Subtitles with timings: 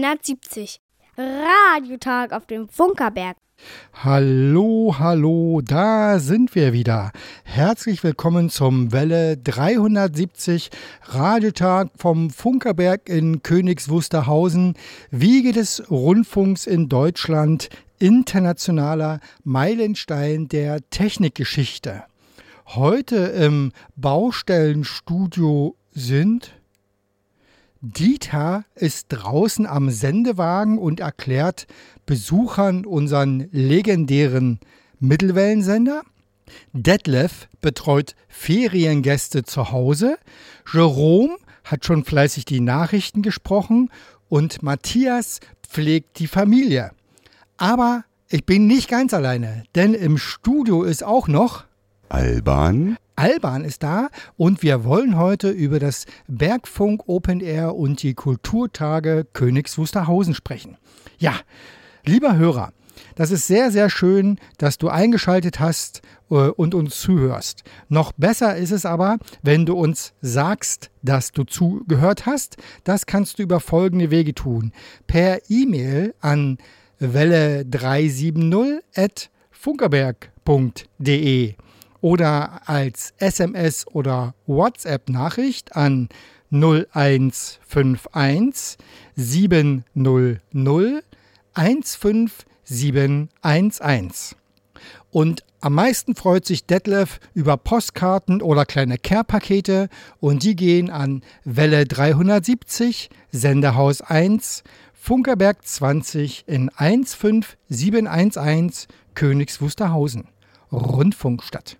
[0.00, 0.80] Welle 370.
[1.18, 3.36] Radiotag auf dem Funkerberg.
[3.92, 7.12] Hallo, hallo, da sind wir wieder.
[7.44, 10.70] Herzlich willkommen zum Welle 370
[11.02, 14.74] Radiotag vom Funkerberg in Königs Wusterhausen,
[15.10, 22.04] Wiege des Rundfunks in Deutschland, internationaler Meilenstein der Technikgeschichte.
[22.68, 26.59] Heute im Baustellenstudio sind
[27.82, 31.66] Dieter ist draußen am Sendewagen und erklärt
[32.04, 34.60] Besuchern unseren legendären
[34.98, 36.02] Mittelwellensender.
[36.74, 40.18] Detlef betreut Feriengäste zu Hause.
[40.70, 43.88] Jerome hat schon fleißig die Nachrichten gesprochen
[44.28, 46.90] und Matthias pflegt die Familie.
[47.56, 51.64] Aber ich bin nicht ganz alleine, denn im Studio ist auch noch
[52.10, 52.98] Alban.
[53.20, 59.26] Alban ist da und wir wollen heute über das Bergfunk Open Air und die Kulturtage
[59.34, 60.78] Königs Wusterhausen sprechen.
[61.18, 61.34] Ja,
[62.06, 62.72] lieber Hörer,
[63.16, 67.62] das ist sehr, sehr schön, dass du eingeschaltet hast äh, und uns zuhörst.
[67.90, 72.56] Noch besser ist es aber, wenn du uns sagst, dass du zugehört hast.
[72.84, 74.72] Das kannst du über folgende Wege tun.
[75.06, 76.56] Per E-Mail an
[77.02, 81.54] welle370 at funkerberg.de
[82.00, 86.08] oder als SMS oder WhatsApp-Nachricht an
[86.50, 88.78] 0151
[89.16, 90.40] 700
[91.54, 94.36] 15711.
[95.10, 99.90] Und am meisten freut sich Detlef über Postkarten oder kleine Care-Pakete
[100.20, 110.28] und die gehen an Welle 370, Senderhaus 1, Funkerberg 20 in 15711 Königs Wusterhausen.
[110.72, 111.76] Rundfunkstadt.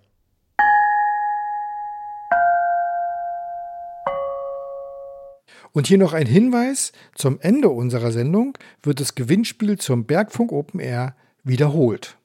[5.72, 10.80] Und hier noch ein Hinweis: Zum Ende unserer Sendung wird das Gewinnspiel zum Bergfunk Open
[10.80, 11.14] Air
[11.44, 12.16] wiederholt.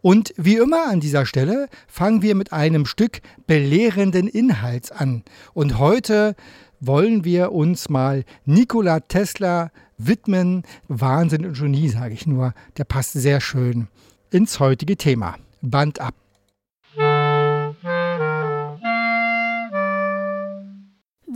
[0.00, 5.22] Und wie immer an dieser Stelle fangen wir mit einem Stück belehrenden Inhalts an.
[5.54, 6.36] Und heute
[6.78, 10.64] wollen wir uns mal Nikola Tesla widmen.
[10.88, 12.52] Wahnsinn und Genie, sage ich nur.
[12.76, 13.88] Der passt sehr schön
[14.30, 15.36] ins heutige Thema.
[15.62, 16.14] Band ab.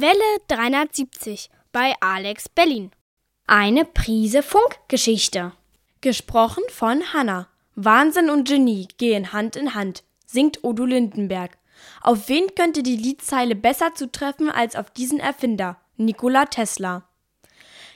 [0.01, 2.93] Welle 370 bei Alex Berlin.
[3.49, 5.51] Eine Prise Funkgeschichte.
[6.03, 7.49] Gesprochen von Hanna.
[7.75, 11.59] Wahnsinn und Genie gehen Hand in Hand, singt Odo Lindenberg.
[12.01, 17.08] Auf wen könnte die Liedzeile besser zutreffen als auf diesen Erfinder, Nikola Tesla?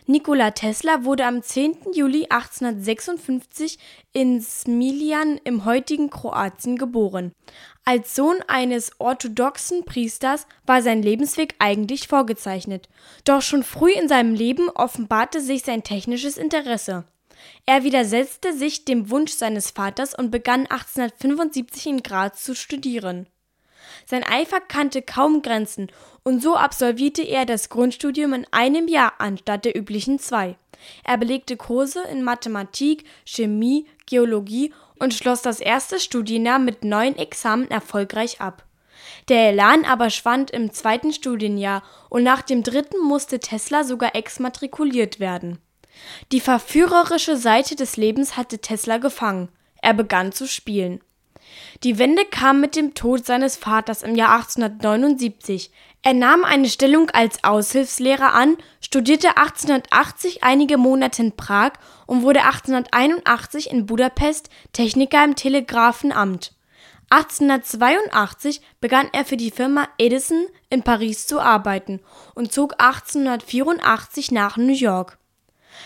[0.06, 1.92] Nikola Tesla wurde am 10.
[1.94, 3.78] Juli 1856
[4.12, 7.32] in Smiljan im heutigen Kroatien geboren.
[7.84, 12.88] Als Sohn eines orthodoxen Priesters war sein Lebensweg eigentlich vorgezeichnet.
[13.24, 17.04] Doch schon früh in seinem Leben offenbarte sich sein technisches Interesse.
[17.64, 23.28] Er widersetzte sich dem Wunsch seines Vaters und begann 1875 in Graz zu studieren.
[24.06, 25.88] Sein Eifer kannte kaum Grenzen
[26.22, 30.56] und so absolvierte er das Grundstudium in einem Jahr anstatt der üblichen zwei.
[31.04, 37.70] Er belegte Kurse in Mathematik, Chemie, Geologie und schloss das erste Studienjahr mit neun Examen
[37.70, 38.64] erfolgreich ab.
[39.28, 45.20] Der Elan aber schwand im zweiten Studienjahr und nach dem dritten musste Tesla sogar exmatrikuliert
[45.20, 45.58] werden.
[46.30, 49.48] Die verführerische Seite des Lebens hatte Tesla gefangen.
[49.80, 51.00] Er begann zu spielen.
[51.82, 55.70] Die Wende kam mit dem Tod seines Vaters im Jahr 1879.
[56.02, 61.72] Er nahm eine Stellung als Aushilfslehrer an, studierte 1880 einige Monate in Prag
[62.06, 66.52] und wurde 1881 in Budapest Techniker im Telegrafenamt.
[67.10, 72.00] 1882 begann er für die Firma Edison in Paris zu arbeiten
[72.34, 75.18] und zog 1884 nach New York.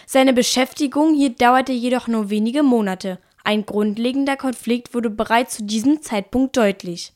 [0.07, 3.19] Seine Beschäftigung hier dauerte jedoch nur wenige Monate.
[3.47, 7.13] Ein grundlegender Konflikt wurde bereits zu diesem Zeitpunkt deutlich.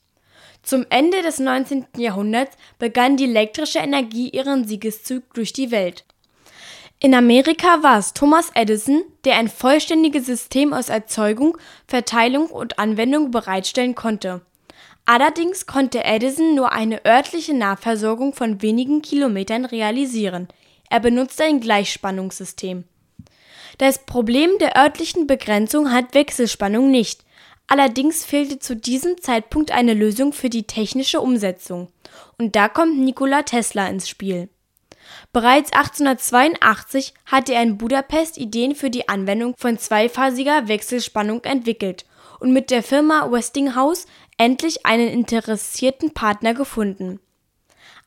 [0.62, 1.86] Zum Ende des 19.
[1.96, 6.04] Jahrhunderts begann die elektrische Energie ihren Siegeszug durch die Welt.
[7.00, 13.32] In Amerika war es Thomas Edison, der ein vollständiges System aus Erzeugung, Verteilung und Anwendung
[13.32, 14.40] bereitstellen konnte.
[15.06, 20.46] Allerdings konnte Edison nur eine örtliche Nahversorgung von wenigen Kilometern realisieren.
[20.90, 22.84] Er benutzte ein Gleichspannungssystem.
[23.78, 27.24] Das Problem der örtlichen Begrenzung hat Wechselspannung nicht.
[27.66, 31.88] Allerdings fehlte zu diesem Zeitpunkt eine Lösung für die technische Umsetzung.
[32.36, 34.48] Und da kommt Nikola Tesla ins Spiel.
[35.32, 42.06] Bereits 1882 hatte er in Budapest Ideen für die Anwendung von zweiphasiger Wechselspannung entwickelt
[42.40, 44.06] und mit der Firma Westinghouse
[44.36, 47.20] endlich einen interessierten Partner gefunden.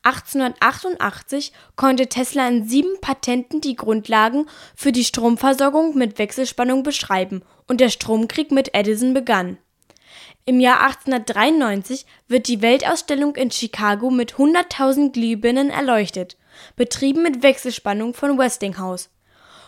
[0.04, 4.46] 1888 konnte Tesla in sieben Patenten die Grundlagen
[4.76, 9.58] für die Stromversorgung mit Wechselspannung beschreiben und der Stromkrieg mit Edison begann.
[10.44, 16.36] Im Jahr 1893 wird die Weltausstellung in Chicago mit 100.000 Glühbirnen erleuchtet,
[16.76, 19.08] betrieben mit Wechselspannung von Westinghouse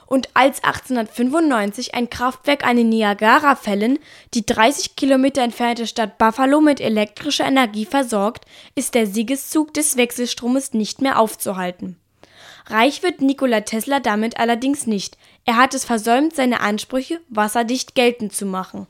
[0.07, 3.99] und als 1895 ein Kraftwerk an den Niagarafällen
[4.35, 8.45] die 30 Kilometer entfernte Stadt Buffalo mit elektrischer Energie versorgt,
[8.75, 11.97] ist der Siegeszug des Wechselstromes nicht mehr aufzuhalten.
[12.67, 15.17] Reich wird Nikola Tesla damit allerdings nicht.
[15.45, 18.89] Er hat es versäumt, seine Ansprüche wasserdicht geltend zu machen.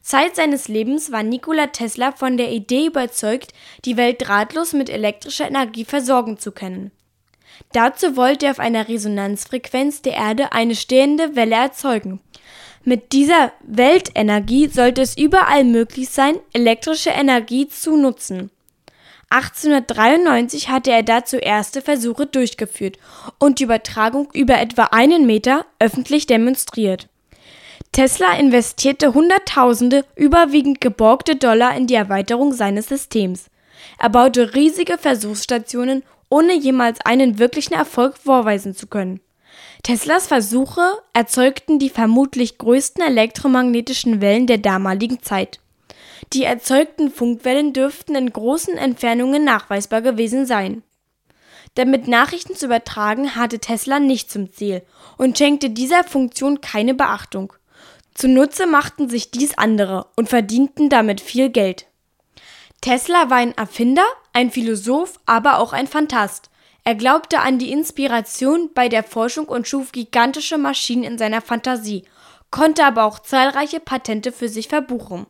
[0.00, 3.52] Zeit seines Lebens war Nikola Tesla von der Idee überzeugt,
[3.84, 6.90] die Welt drahtlos mit elektrischer Energie versorgen zu können.
[7.72, 12.20] Dazu wollte er auf einer Resonanzfrequenz der Erde eine stehende Welle erzeugen.
[12.84, 18.50] Mit dieser Weltenergie sollte es überall möglich sein, elektrische Energie zu nutzen.
[19.30, 22.98] 1893 hatte er dazu erste Versuche durchgeführt
[23.38, 27.08] und die Übertragung über etwa einen Meter öffentlich demonstriert.
[27.90, 33.46] Tesla investierte Hunderttausende überwiegend geborgte Dollar in die Erweiterung seines Systems.
[33.98, 36.02] Er baute riesige Versuchsstationen
[36.34, 39.20] ohne jemals einen wirklichen Erfolg vorweisen zu können.
[39.84, 40.82] Teslas Versuche
[41.12, 45.60] erzeugten die vermutlich größten elektromagnetischen Wellen der damaligen Zeit.
[46.32, 50.82] Die erzeugten Funkwellen dürften in großen Entfernungen nachweisbar gewesen sein.
[51.76, 54.82] Damit Nachrichten zu übertragen, hatte Tesla nicht zum Ziel
[55.16, 57.52] und schenkte dieser Funktion keine Beachtung.
[58.12, 61.86] Zunutze machten sich dies andere und verdienten damit viel Geld.
[62.80, 64.04] Tesla war ein Erfinder,
[64.34, 66.50] ein Philosoph, aber auch ein Phantast.
[66.84, 72.04] Er glaubte an die Inspiration bei der Forschung und schuf gigantische Maschinen in seiner Fantasie,
[72.50, 75.26] konnte aber auch zahlreiche Patente für sich verbuchen.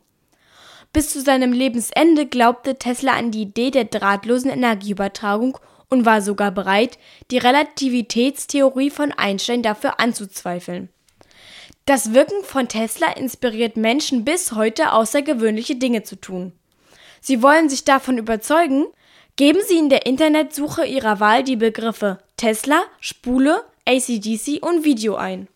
[0.92, 5.58] Bis zu seinem Lebensende glaubte Tesla an die Idee der drahtlosen Energieübertragung
[5.88, 6.98] und war sogar bereit,
[7.30, 10.88] die Relativitätstheorie von Einstein dafür anzuzweifeln.
[11.84, 16.52] Das Wirken von Tesla inspiriert Menschen bis heute außergewöhnliche Dinge zu tun.
[17.26, 18.84] Sie wollen sich davon überzeugen?
[19.36, 25.48] Geben Sie in der Internetsuche Ihrer Wahl die Begriffe Tesla, Spule, ACDC und Video ein.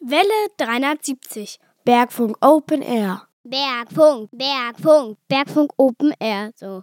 [0.00, 0.24] Welle
[0.56, 6.82] 370 Bergfunk Open Air Bergfunk, Bergfunk, Bergfunk Open Air, so.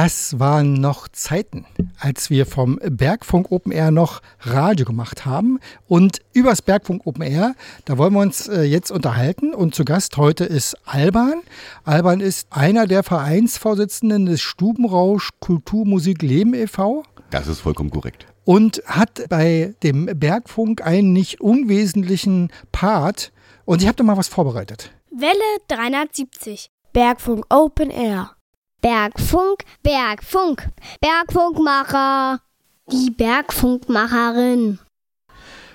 [0.00, 1.66] Das waren noch Zeiten,
[1.98, 5.58] als wir vom Bergfunk Open Air noch Radio gemacht haben.
[5.88, 9.52] Und übers Bergfunk Open Air, da wollen wir uns äh, jetzt unterhalten.
[9.52, 11.40] Und zu Gast heute ist Alban.
[11.82, 17.02] Alban ist einer der Vereinsvorsitzenden des Stubenrausch Kulturmusik Leben e.V.
[17.30, 18.24] Das ist vollkommen korrekt.
[18.44, 23.32] Und hat bei dem Bergfunk einen nicht unwesentlichen Part.
[23.64, 24.92] Und ich habe da mal was vorbereitet.
[25.10, 25.32] Welle
[25.66, 26.70] 370.
[26.92, 28.37] Bergfunk Open Air.
[28.80, 30.68] Bergfunk, Bergfunk,
[31.00, 32.38] Bergfunkmacher.
[32.92, 34.78] Die Bergfunkmacherin.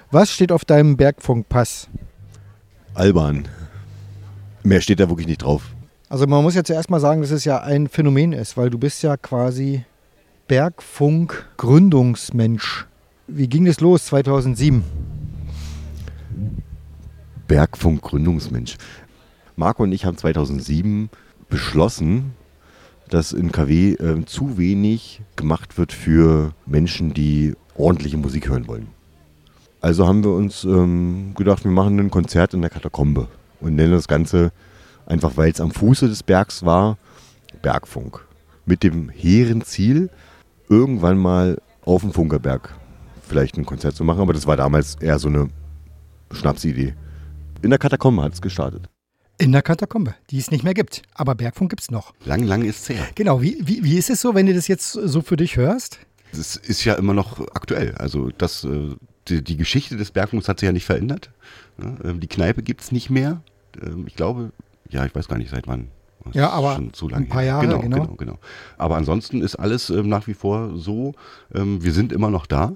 [0.10, 1.90] Was steht auf deinem Bergfunkpass?
[2.94, 3.50] Alban.
[4.64, 5.64] Mehr steht da wirklich nicht drauf.
[6.08, 8.78] Also man muss ja zuerst mal sagen, dass es ja ein Phänomen ist, weil du
[8.78, 9.84] bist ja quasi
[10.48, 12.88] Bergfunk-Gründungsmensch.
[13.28, 14.82] Wie ging das los 2007?
[17.48, 18.78] Bergfunk-Gründungsmensch.
[19.58, 21.10] Marco und ich haben 2007
[21.50, 22.34] beschlossen,
[23.14, 28.88] dass in KW äh, zu wenig gemacht wird für Menschen, die ordentliche Musik hören wollen.
[29.82, 33.28] Also haben wir uns ähm, gedacht, wir machen ein Konzert in der Katakombe
[33.60, 34.52] und nennen das Ganze
[35.06, 36.98] einfach, weil es am Fuße des Bergs war,
[37.62, 38.26] Bergfunk.
[38.66, 40.10] Mit dem hehren Ziel,
[40.70, 42.74] irgendwann mal auf dem Funkerberg
[43.22, 45.50] vielleicht ein Konzert zu machen, aber das war damals eher so eine
[46.32, 46.96] Schnapsidee.
[47.62, 48.90] In der Katakombe hat es gestartet.
[49.38, 51.02] In der Katakombe, die es nicht mehr gibt.
[51.14, 52.14] Aber Bergfunk gibt es noch.
[52.24, 53.08] Lang, lang ist es her.
[53.16, 56.00] Genau, wie, wie, wie ist es so, wenn du das jetzt so für dich hörst?
[56.32, 57.96] Es ist ja immer noch aktuell.
[57.96, 58.96] Also das, äh,
[59.28, 61.32] die, die Geschichte des Bergfunks hat sich ja nicht verändert.
[61.80, 63.42] Ähm, die Kneipe gibt es nicht mehr.
[63.82, 64.52] Ähm, ich glaube,
[64.90, 65.88] ja, ich weiß gar nicht seit wann.
[66.26, 67.44] Das ja, aber schon zu lange ein paar.
[67.44, 68.02] Jahre, genau, genau.
[68.04, 68.40] genau, genau.
[68.78, 71.14] Aber ansonsten ist alles ähm, nach wie vor so.
[71.50, 72.74] Wir sind immer noch da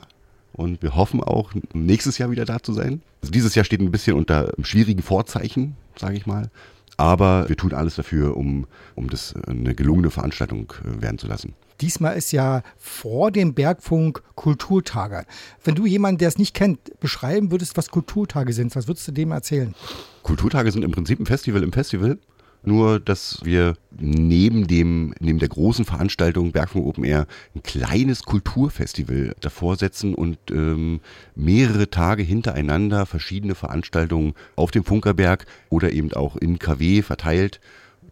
[0.51, 3.01] und wir hoffen auch nächstes Jahr wieder da zu sein.
[3.21, 6.49] Also dieses Jahr steht ein bisschen unter schwierigen Vorzeichen, sage ich mal.
[6.97, 11.53] Aber wir tun alles dafür, um, um das eine gelungene Veranstaltung äh, werden zu lassen.
[11.79, 15.25] Diesmal ist ja vor dem Bergfunk Kulturtage.
[15.63, 19.11] Wenn du jemanden, der es nicht kennt, beschreiben würdest, was Kulturtage sind, was würdest du
[19.11, 19.75] dem erzählen?
[20.23, 22.17] Kulturtage sind im Prinzip ein Festival im Festival.
[22.63, 29.35] Nur dass wir neben dem, neben der großen Veranstaltung Bergfunk Open Air ein kleines Kulturfestival
[29.39, 30.99] davor setzen und ähm,
[31.35, 37.59] mehrere Tage hintereinander verschiedene Veranstaltungen auf dem Funkerberg oder eben auch in KW verteilt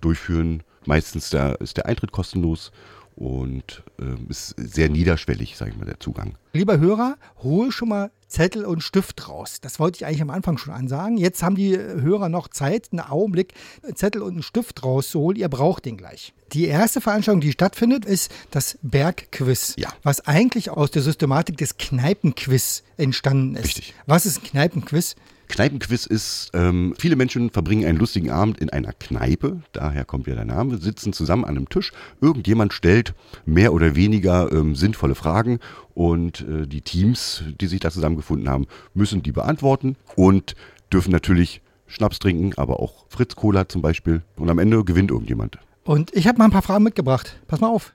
[0.02, 0.64] durchführen.
[0.86, 2.72] Meistens da ist der Eintritt kostenlos
[3.16, 6.38] und äh, ist sehr niederschwellig, sage ich mal, der Zugang.
[6.54, 9.60] Lieber Hörer, hol schon mal Zettel und Stift raus.
[9.62, 11.18] Das wollte ich eigentlich am Anfang schon ansagen.
[11.18, 13.54] Jetzt haben die Hörer noch Zeit, einen Augenblick
[13.94, 15.40] Zettel und einen Stift rauszuholen.
[15.40, 16.34] Ihr braucht den gleich.
[16.52, 19.90] Die erste Veranstaltung, die stattfindet, ist das Bergquiz, ja.
[20.04, 23.66] was eigentlich aus der Systematik des Kneipenquiz entstanden ist.
[23.66, 23.94] Richtig.
[24.06, 25.16] Was ist ein Kneipenquiz?
[25.48, 30.36] Kneipenquiz ist, ähm, viele Menschen verbringen einen lustigen Abend in einer Kneipe, daher kommt ja
[30.36, 33.14] der Name, sitzen zusammen an einem Tisch, irgendjemand stellt
[33.46, 35.60] mehr oder weniger ähm, sinnvolle Fragen
[35.94, 40.56] und äh, die Teams, die sich da zusammengefunden haben, müssen die beantworten und
[40.92, 45.58] dürfen natürlich Schnaps trinken, aber auch Fritz Cola zum Beispiel und am Ende gewinnt irgendjemand.
[45.84, 47.40] Und ich habe mal ein paar Fragen mitgebracht.
[47.48, 47.94] Pass mal auf.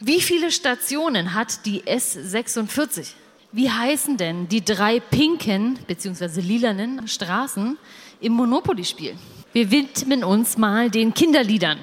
[0.00, 3.12] Wie viele Stationen hat die S46?
[3.54, 6.40] Wie heißen denn die drei pinken bzw.
[6.40, 7.76] lilanen Straßen
[8.18, 9.14] im Monopoly-Spiel?
[9.52, 11.78] Wir widmen uns mal den Kinderliedern.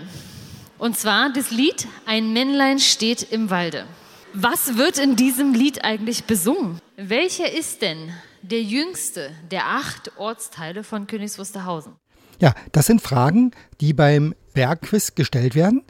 [0.79, 3.85] Und zwar das Lied Ein Männlein steht im Walde.
[4.33, 6.79] Was wird in diesem Lied eigentlich besungen?
[6.97, 11.93] Welcher ist denn der jüngste der acht Ortsteile von Königs Wusterhausen?
[12.39, 15.83] Ja, das sind Fragen, die beim Bergquiz gestellt werden.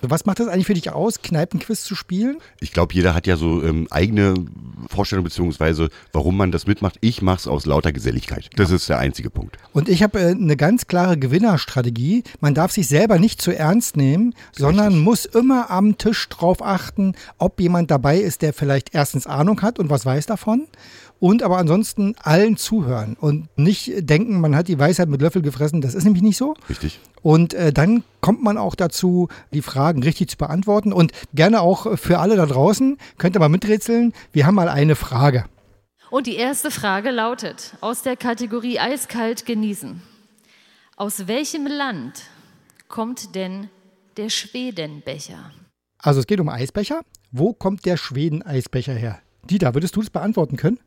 [0.00, 2.38] Was macht das eigentlich für dich aus, Kneipenquiz zu spielen?
[2.60, 4.34] Ich glaube, jeder hat ja so ähm, eigene
[4.88, 6.96] Vorstellung beziehungsweise warum man das mitmacht.
[7.00, 8.50] Ich mache es aus lauter Geselligkeit.
[8.56, 9.56] Das ist der einzige Punkt.
[9.72, 12.24] Und ich habe äh, eine ganz klare Gewinnerstrategie.
[12.40, 15.04] Man darf sich selber nicht zu ernst nehmen, sondern Richtig.
[15.04, 19.78] muss immer am Tisch drauf achten, ob jemand dabei ist, der vielleicht erstens Ahnung hat
[19.78, 20.66] und was weiß davon
[21.18, 25.80] und aber ansonsten allen zuhören und nicht denken, man hat die Weisheit mit Löffel gefressen.
[25.80, 26.54] Das ist nämlich nicht so.
[26.68, 27.00] Richtig.
[27.26, 30.92] Und äh, dann kommt man auch dazu, die Fragen richtig zu beantworten.
[30.92, 34.12] Und gerne auch für alle da draußen, könnt ihr mal miträtseln.
[34.30, 35.44] Wir haben mal eine Frage.
[36.08, 40.02] Und die erste Frage lautet aus der Kategorie Eiskalt genießen.
[40.94, 42.22] Aus welchem Land
[42.86, 43.70] kommt denn
[44.16, 45.50] der Schwedenbecher?
[45.98, 47.00] Also es geht um Eisbecher.
[47.32, 49.18] Wo kommt der Schweden-Eisbecher her?
[49.50, 50.78] Dieter, würdest du das beantworten können?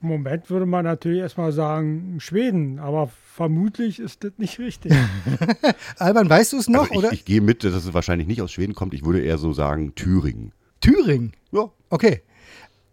[0.00, 4.92] Im Moment würde man natürlich erstmal sagen Schweden, aber vermutlich ist das nicht richtig.
[5.98, 7.12] Alban, weißt du es noch, Also ich, oder?
[7.12, 8.94] ich gehe mit, dass es wahrscheinlich nicht aus Schweden kommt.
[8.94, 10.52] Ich würde eher so sagen Thüringen.
[10.80, 11.32] Thüringen.
[11.50, 11.70] Ja.
[11.90, 12.22] Okay.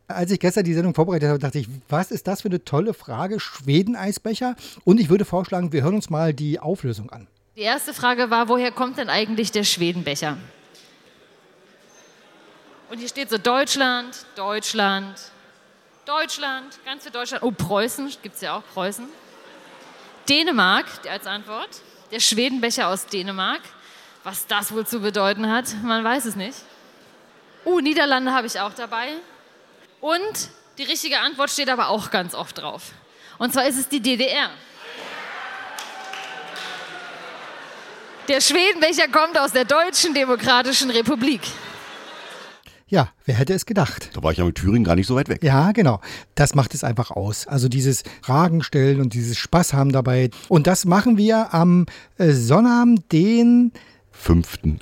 [0.07, 2.93] Als ich gestern die Sendung vorbereitet habe, dachte ich, was ist das für eine tolle
[2.93, 3.39] Frage?
[3.39, 4.55] Schweden-Eisbecher.
[4.83, 7.27] Und ich würde vorschlagen, wir hören uns mal die Auflösung an.
[7.55, 10.38] Die erste Frage war, woher kommt denn eigentlich der Schwedenbecher?
[12.89, 15.15] Und hier steht so Deutschland, Deutschland,
[16.05, 17.43] Deutschland, ganz für Deutschland.
[17.43, 19.05] Oh, Preußen, gibt es ja auch Preußen.
[20.30, 21.70] Dänemark als Antwort.
[22.12, 23.62] Der Schwedenbecher aus Dänemark.
[24.24, 26.58] Was das wohl zu bedeuten hat, man weiß es nicht.
[27.66, 29.08] Uh, Niederlande habe ich auch dabei.
[30.00, 32.92] Und die richtige Antwort steht aber auch ganz oft drauf.
[33.38, 34.50] Und zwar ist es die DDR.
[38.28, 41.42] Der Schwedenbecher kommt aus der Deutschen Demokratischen Republik.
[42.91, 44.10] Ja, wer hätte es gedacht?
[44.13, 45.41] Da war ich ja mit Thüringen gar nicht so weit weg.
[45.41, 46.01] Ja, genau.
[46.36, 47.48] Das macht es einfach aus.
[47.48, 50.29] Also dieses Fragen stellen und dieses Spaß haben dabei.
[50.50, 51.86] Und das machen wir am
[52.17, 53.71] äh, Sonnabend, den
[54.13, 54.81] 5.8.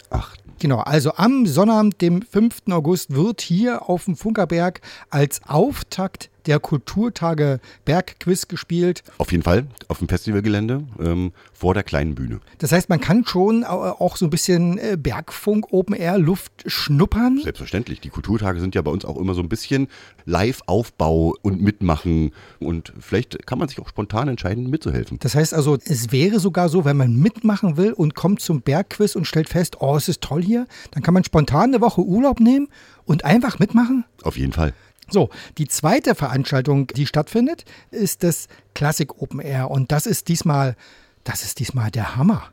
[0.58, 2.64] Genau, also am Sonnabend, dem 5.
[2.72, 9.04] August, wird hier auf dem Funkerberg als Auftakt der Kulturtage Bergquiz gespielt.
[9.20, 12.40] Auf jeden Fall auf dem Festivalgelände ähm, vor der kleinen Bühne.
[12.58, 16.52] Das heißt, man kann schon au- auch so ein bisschen äh, Bergfunk, Open Air, Luft
[16.66, 17.40] schnuppern.
[17.44, 18.02] Selbstverständlich.
[18.02, 19.88] Die Kulturtage sind ja bei uns auch immer so ein bisschen
[20.26, 22.32] Live-Aufbau und Mitmachen.
[22.60, 25.20] Und vielleicht kann man sich auch spontan entscheiden, mitzuhelfen.
[25.20, 29.16] Das heißt also, es wäre sogar so, wenn man mitmachen will und kommt zum Bergquiz
[29.16, 32.40] und stellt fest, oh, es ist toll hier, dann kann man spontan eine Woche Urlaub
[32.40, 32.68] nehmen
[33.06, 34.06] und einfach mitmachen.
[34.24, 34.74] Auf jeden Fall.
[35.12, 40.76] So, die zweite Veranstaltung, die stattfindet, ist das Classic Open Air und das ist diesmal,
[41.24, 42.44] das ist diesmal der Hammer.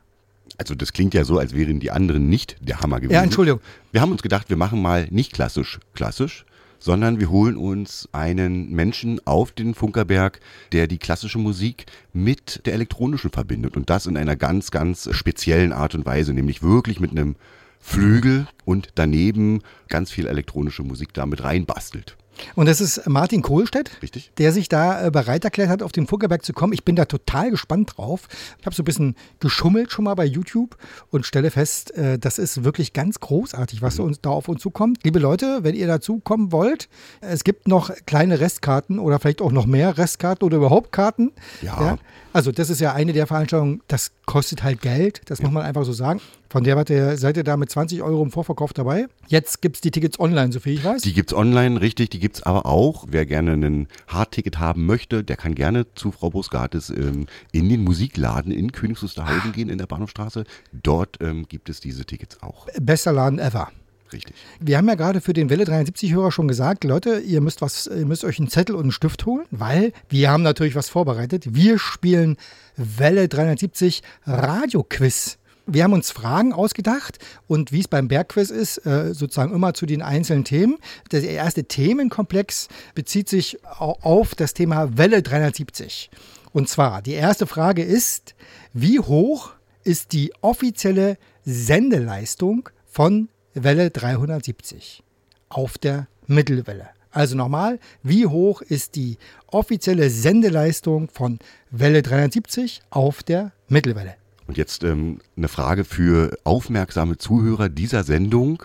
[0.57, 3.13] Also das klingt ja so, als wären die anderen nicht der Hammer gewesen.
[3.13, 3.61] Ja, Entschuldigung.
[3.91, 6.45] Wir haben uns gedacht, wir machen mal nicht klassisch klassisch,
[6.79, 10.39] sondern wir holen uns einen Menschen auf den Funkerberg,
[10.71, 15.73] der die klassische Musik mit der elektronischen verbindet und das in einer ganz, ganz speziellen
[15.73, 17.35] Art und Weise, nämlich wirklich mit einem
[17.79, 22.17] Flügel und daneben ganz viel elektronische Musik damit reinbastelt.
[22.55, 24.31] Und das ist Martin Kohlstedt, Richtig.
[24.37, 26.73] der sich da äh, bereit erklärt hat, auf den Funkerberg zu kommen.
[26.73, 28.27] Ich bin da total gespannt drauf.
[28.59, 30.77] Ich habe so ein bisschen geschummelt schon mal bei YouTube
[31.09, 35.03] und stelle fest, äh, das ist wirklich ganz großartig, was uns da auf uns zukommt.
[35.03, 36.89] Liebe Leute, wenn ihr dazu kommen wollt,
[37.21, 41.31] es gibt noch kleine Restkarten oder vielleicht auch noch mehr Restkarten oder überhaupt Karten.
[41.61, 41.97] Ja.
[42.37, 45.83] Also das ist ja eine der Veranstaltungen, das kostet halt Geld, das muss man einfach
[45.85, 46.21] so sagen.
[46.51, 49.07] Von der Warte seid ihr da mit 20 Euro im Vorverkauf dabei.
[49.27, 51.01] Jetzt gibt es die Tickets online, soviel ich weiß.
[51.01, 53.05] Die gibt's online, richtig, die gibt's aber auch.
[53.09, 57.83] Wer gerne ein Hardticket haben möchte, der kann gerne zu Frau Busgartes ähm, in den
[57.83, 60.43] Musikladen in Königs Wusterhausen gehen, in der Bahnhofstraße.
[60.71, 62.67] Dort ähm, gibt es diese Tickets auch.
[62.79, 63.71] Bester Laden ever.
[64.13, 64.35] Richtig.
[64.59, 68.05] Wir haben ja gerade für den Welle 73-Hörer schon gesagt, Leute, ihr müsst was, ihr
[68.05, 71.53] müsst euch einen Zettel und einen Stift holen, weil wir haben natürlich was vorbereitet.
[71.55, 72.37] Wir spielen
[72.77, 75.37] Welle 370 Radioquiz.
[75.69, 79.85] Wir haben uns Fragen ausgedacht und wie es beim Bergquiz ist, äh, sozusagen immer zu
[79.85, 80.77] den einzelnen Themen.
[81.11, 86.09] Der erste Themenkomplex bezieht sich au- auf das Thema Welle 370.
[86.53, 88.35] Und zwar, die erste Frage ist,
[88.73, 89.51] wie hoch
[89.83, 93.27] ist die offizielle Sendeleistung von
[93.63, 95.03] Welle 370
[95.49, 96.89] auf der Mittelwelle?
[97.11, 101.39] Also nochmal, wie hoch ist die offizielle Sendeleistung von
[101.71, 104.15] Welle 370 auf der Mittelwelle?
[104.45, 108.63] Und jetzt ähm, eine Frage für aufmerksame Zuhörer dieser Sendung.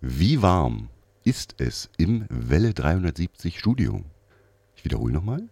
[0.00, 0.88] Wie warm
[1.24, 4.02] ist es im Welle 370 Studio?
[4.76, 5.42] Ich wiederhole nochmal.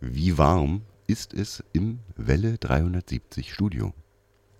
[0.00, 3.92] Wie warm ist es im Welle 370 Studio?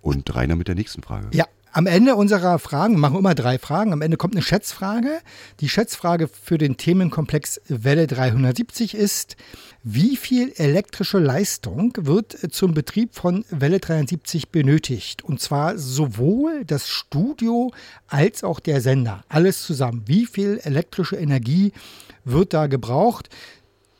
[0.01, 1.29] Und Rainer mit der nächsten Frage.
[1.31, 5.19] Ja, am Ende unserer Fragen, wir machen immer drei Fragen, am Ende kommt eine Schätzfrage.
[5.59, 9.37] Die Schätzfrage für den Themenkomplex Welle 370 ist,
[9.83, 15.23] wie viel elektrische Leistung wird zum Betrieb von Welle 370 benötigt?
[15.23, 17.71] Und zwar sowohl das Studio
[18.07, 19.23] als auch der Sender.
[19.29, 20.03] Alles zusammen.
[20.05, 21.71] Wie viel elektrische Energie
[22.25, 23.29] wird da gebraucht?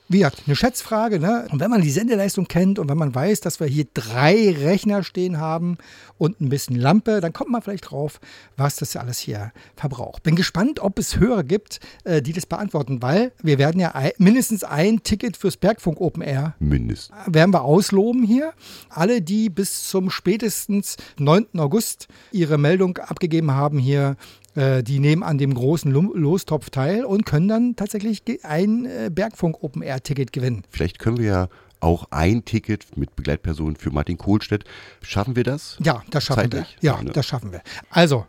[0.10, 1.20] Wie gesagt, eine Schätzfrage.
[1.20, 1.48] Ne?
[1.52, 5.04] Und wenn man die Sendeleistung kennt und wenn man weiß, dass wir hier drei Rechner
[5.04, 5.78] stehen haben
[6.18, 8.20] und ein bisschen Lampe, dann kommt man vielleicht drauf,
[8.58, 10.24] was das alles hier verbraucht.
[10.24, 14.64] Bin gespannt, ob es Hörer gibt, äh, die das beantworten, weil wir werden ja mindestens
[14.64, 17.16] ein Ticket fürs Bergfunk Open Air Mindestens.
[17.28, 18.54] werden wir ausloben hier.
[18.90, 21.60] Alle, die bis zum spätestens 9.
[21.60, 24.16] August ihre Meldung abgegeben haben hier,
[24.56, 29.64] die nehmen an dem großen Lo- Lostopf teil und können dann tatsächlich ein äh, Bergfunk
[29.64, 30.64] Open Air Ticket gewinnen.
[30.70, 31.48] Vielleicht können wir ja
[31.82, 34.66] auch ein Ticket mit Begleitperson für Martin Kohlstedt.
[35.02, 35.78] Schaffen wir das?
[35.82, 36.78] Ja, das schaffen Zeitlich?
[36.82, 36.92] wir.
[36.92, 37.12] Ja, Ja, ne?
[37.12, 37.62] das schaffen wir.
[37.90, 38.26] Also,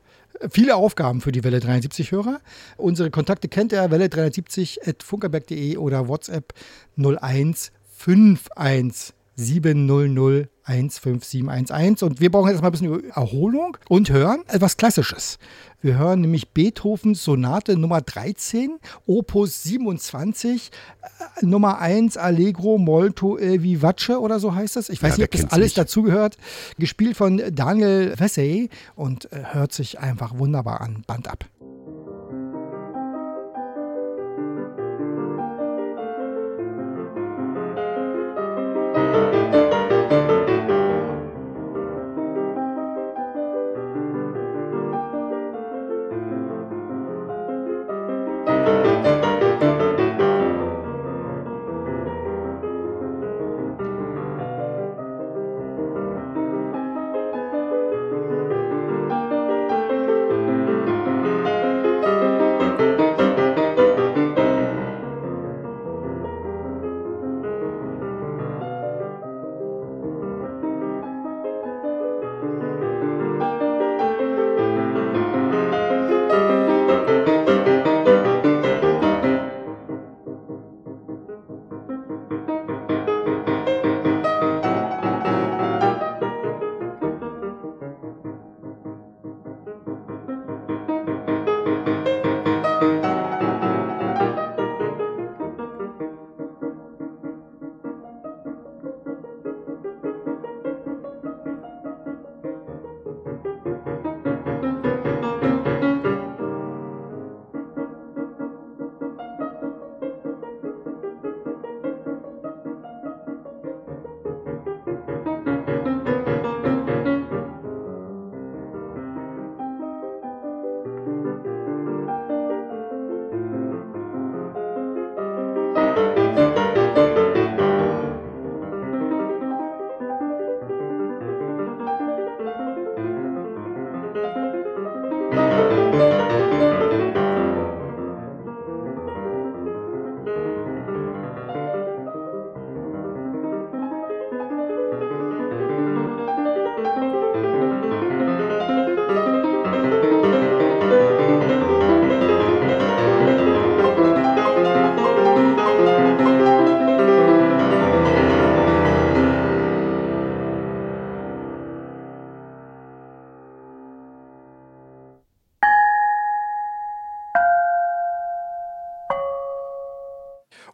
[0.51, 2.41] viele Aufgaben für die Welle 73 Hörer.
[2.77, 6.53] Unsere Kontakte kennt ihr, welle 370 at funkerberg.de oder WhatsApp
[6.97, 12.03] 0151 700 15711.
[12.03, 15.39] Und wir brauchen jetzt mal ein bisschen Erholung und hören etwas Klassisches.
[15.83, 20.71] Wir hören nämlich Beethovens Sonate Nummer 13, Opus 27,
[21.41, 24.91] äh, Nummer 1, Allegro molto eh vivace oder so heißt das.
[24.91, 26.37] Ich weiß Ja, nicht, ob das alles dazugehört.
[26.79, 31.03] Gespielt von Daniel Vessey und äh, hört sich einfach wunderbar an.
[31.07, 31.47] Band ab.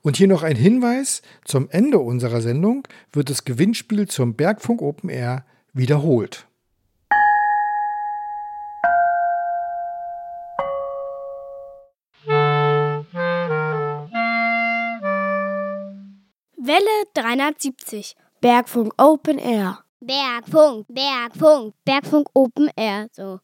[0.06, 5.10] Und hier noch ein Hinweis: Zum Ende unserer Sendung wird das Gewinnspiel zum Bergfunk Open
[5.10, 6.46] Air wiederholt.
[16.56, 18.14] Welle 370.
[18.40, 19.80] Bergfunk Open Air.
[19.98, 23.08] Bergfunk, Bergfunk, Bergfunk Open Air.
[23.10, 23.40] So.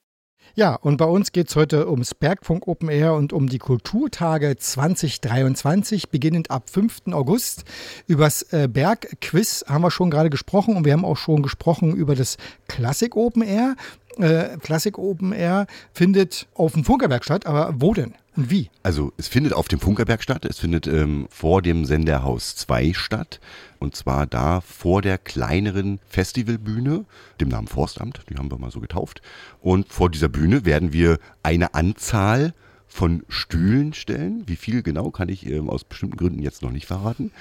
[0.54, 4.56] Ja, und bei uns geht es heute ums Bergfunk Open Air und um die Kulturtage
[4.56, 7.12] 2023, beginnend ab 5.
[7.12, 7.64] August.
[8.06, 12.14] Übers äh, Bergquiz haben wir schon gerade gesprochen und wir haben auch schon gesprochen über
[12.14, 12.36] das
[12.68, 13.76] Klassik Open Air.
[14.18, 18.70] Äh, Klassik Open Air findet auf dem Funkerberg statt, aber wo denn und wie?
[18.82, 23.40] Also es findet auf dem Funkerberg statt, es findet ähm, vor dem Senderhaus 2 statt
[23.78, 27.04] und zwar da vor der kleineren Festivalbühne,
[27.40, 29.20] dem Namen Forstamt, die haben wir mal so getauft.
[29.60, 32.54] Und vor dieser Bühne werden wir eine Anzahl
[32.86, 34.44] von Stühlen stellen.
[34.46, 37.32] Wie viel genau kann ich ähm, aus bestimmten Gründen jetzt noch nicht verraten.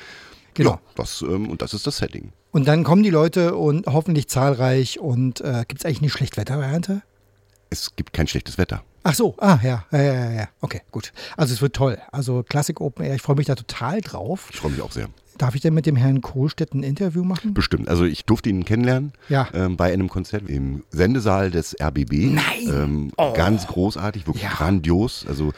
[0.55, 0.71] Genau.
[0.71, 2.33] Ja, das, ähm, und das ist das Setting.
[2.51, 7.01] Und dann kommen die Leute und hoffentlich zahlreich und äh, gibt es eigentlich eine Schlechtwettervariante?
[7.69, 8.83] Es gibt kein schlechtes Wetter.
[9.03, 11.11] Ach so, ah ja, ja, ja, ja, okay, gut.
[11.37, 11.97] Also es wird toll.
[12.11, 14.47] Also Classic Open Air, ich freue mich da total drauf.
[14.51, 15.07] Ich freue mich auch sehr.
[15.37, 17.53] Darf ich denn mit dem Herrn Kohlstedt ein Interview machen?
[17.55, 17.87] Bestimmt.
[17.89, 19.47] Also ich durfte ihn kennenlernen Ja.
[19.53, 22.33] ähm, bei einem Konzert im Sendesaal des RBB.
[22.35, 22.67] Nein!
[22.67, 24.49] Ähm, Ganz großartig, wirklich Ja.
[24.51, 25.25] grandios.
[25.27, 25.51] Also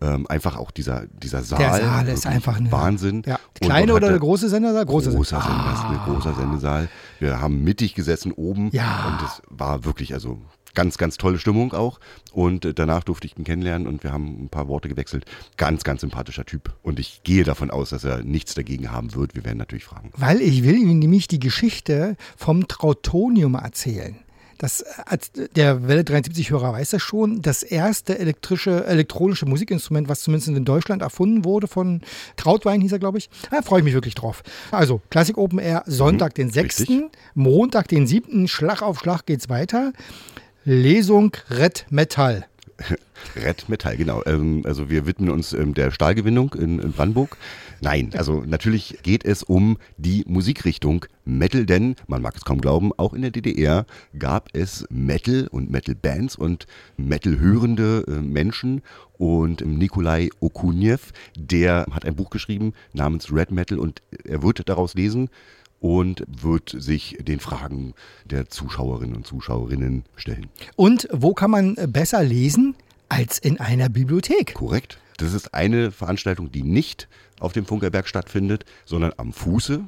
[0.00, 1.58] ähm, einfach auch dieser, dieser Saal.
[1.58, 3.22] Der Saal ist einfach eine Wahnsinn.
[3.26, 3.38] Ja.
[3.60, 4.84] Kleine oder der er- große Sender?
[4.84, 5.54] Große Großer Sender.
[5.64, 5.90] Ah.
[5.90, 6.88] Ein großer Sendesaal.
[7.18, 9.06] Wir haben mittig gesessen oben Ja.
[9.08, 10.38] und es war wirklich also
[10.76, 11.98] ganz, ganz tolle Stimmung auch.
[12.32, 15.24] Und äh, danach durfte ich ihn kennenlernen und wir haben ein paar Worte gewechselt.
[15.56, 16.72] Ganz, ganz sympathischer Typ.
[16.84, 19.34] Und ich gehe davon aus, dass er nichts dagegen haben wird.
[19.34, 20.12] Wir werden natürlich fragen.
[20.16, 24.20] Weil ich will Ihnen nämlich die Geschichte vom Trautonium erzählen.
[24.58, 25.18] Das, äh,
[25.54, 31.02] der Welle 73-Hörer weiß das schon, das erste elektrische, elektronische Musikinstrument, was zumindest in Deutschland
[31.02, 32.00] erfunden wurde von
[32.36, 33.28] Trautwein, hieß er, glaube ich.
[33.50, 34.42] Da freue ich mich wirklich drauf.
[34.70, 37.02] Also, Classic Open Air, Sonntag, den 6., richtig.
[37.34, 39.92] Montag, den 7., Schlag auf Schlag geht's weiter.
[40.68, 42.44] Lesung Red Metall.
[43.36, 44.24] Red Metall, genau.
[44.26, 47.36] Ähm, also wir widmen uns ähm, der Stahlgewinnung in, in Brandenburg.
[47.80, 52.90] Nein, also natürlich geht es um die Musikrichtung Metal, denn man mag es kaum glauben,
[52.96, 53.86] auch in der DDR
[54.18, 58.82] gab es Metal und Metal-Bands und Metal-hörende äh, Menschen.
[59.18, 64.94] Und Nikolai Okuniev, der hat ein Buch geschrieben namens Red Metal und er wird daraus
[64.94, 65.30] lesen
[65.80, 70.48] und wird sich den Fragen der Zuschauerinnen und Zuschauerinnen stellen.
[70.74, 72.74] Und wo kann man äh, besser lesen
[73.08, 74.54] als in einer Bibliothek?
[74.54, 74.98] Korrekt.
[75.18, 77.08] Das ist eine Veranstaltung, die nicht
[77.40, 79.84] auf dem Funkerberg stattfindet, sondern am Fuße,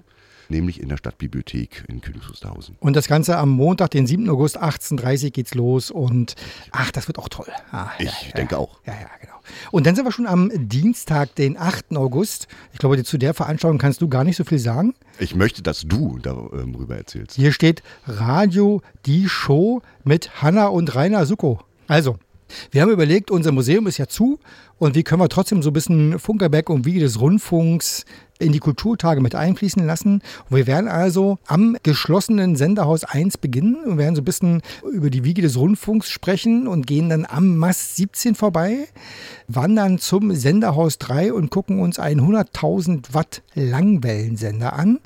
[0.50, 2.76] nämlich in der Stadtbibliothek in Königs Wusterhausen.
[2.80, 4.28] Und das Ganze am Montag, den 7.
[4.30, 5.90] August, 18.30 Uhr geht's los.
[5.90, 6.34] Und
[6.70, 7.48] ach, das wird auch toll.
[7.72, 8.58] Ah, Ich ja, denke ja.
[8.60, 8.78] auch.
[8.86, 9.34] Ja, ja, genau.
[9.70, 11.96] Und dann sind wir schon am Dienstag, den 8.
[11.96, 12.48] August.
[12.72, 14.94] Ich glaube, zu der Veranstaltung kannst du gar nicht so viel sagen.
[15.18, 17.36] Ich möchte, dass du darüber erzählst.
[17.36, 21.60] Hier steht Radio Die Show mit Hanna und Rainer Suko.
[21.86, 22.18] Also,
[22.70, 24.38] wir haben überlegt, unser Museum ist ja zu
[24.78, 28.04] und wie können wir trotzdem so ein bisschen Funkerberg und Wiege des Rundfunks
[28.38, 30.22] in die Kulturtage mit einfließen lassen.
[30.48, 35.10] Und wir werden also am geschlossenen Senderhaus 1 beginnen und werden so ein bisschen über
[35.10, 38.88] die Wiege des Rundfunks sprechen und gehen dann am Mast 17 vorbei,
[39.46, 45.00] wandern zum Senderhaus 3 und gucken uns einen 100.000 Watt Langwellensender an.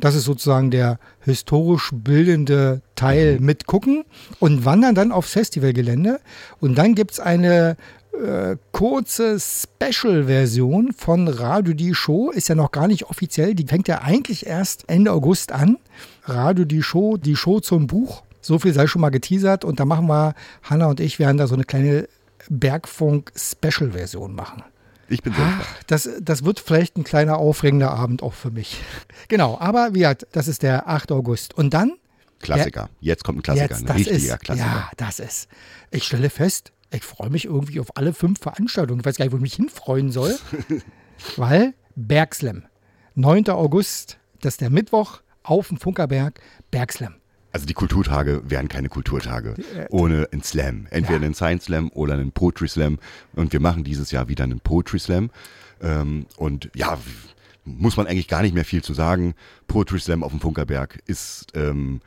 [0.00, 4.04] Das ist sozusagen der historisch bildende Teil mit gucken
[4.38, 6.20] und wandern dann aufs Festivalgelände.
[6.58, 7.76] Und dann gibt es eine
[8.12, 12.30] äh, kurze Special-Version von Radio Die Show.
[12.30, 13.54] Ist ja noch gar nicht offiziell.
[13.54, 15.78] Die fängt ja eigentlich erst Ende August an.
[16.24, 18.22] Radio Die Show, die Show zum Buch.
[18.40, 19.64] So viel sei schon mal geteasert.
[19.64, 22.08] Und da machen wir, Hanna und ich werden da so eine kleine
[22.48, 24.64] Bergfunk-Special-Version machen.
[25.08, 25.34] Ich bin.
[25.36, 28.80] Ach, das, das wird vielleicht ein kleiner aufregender Abend auch für mich.
[29.28, 31.12] Genau, aber wie gesagt, das ist der 8.
[31.12, 31.54] August.
[31.54, 31.94] Und dann,
[32.40, 32.88] Klassiker.
[33.00, 34.66] Jetzt kommt ein Klassiker, jetzt, ein das richtiger ist, Klassiker.
[34.66, 35.48] Ja, das ist.
[35.90, 39.00] Ich stelle fest, ich freue mich irgendwie auf alle fünf Veranstaltungen.
[39.00, 40.36] Ich weiß gar nicht, wo ich mich hinfreuen soll.
[41.36, 42.64] weil Bergslam,
[43.14, 43.48] 9.
[43.50, 47.14] August, das ist der Mittwoch auf dem Funkerberg, Bergslam.
[47.52, 49.54] Also die Kulturtage wären keine Kulturtage
[49.90, 50.86] ohne einen Slam.
[50.90, 51.24] Entweder Ja.
[51.24, 52.98] einen Science Slam oder einen Poetry Slam.
[53.34, 55.30] Und wir machen dieses Jahr wieder einen Poetry Slam.
[55.82, 56.96] Ähm, und ja,
[57.64, 59.34] muss man eigentlich gar nicht mehr viel zu sagen.
[59.66, 62.00] Poetry Slam auf dem Funkerberg ist ähm,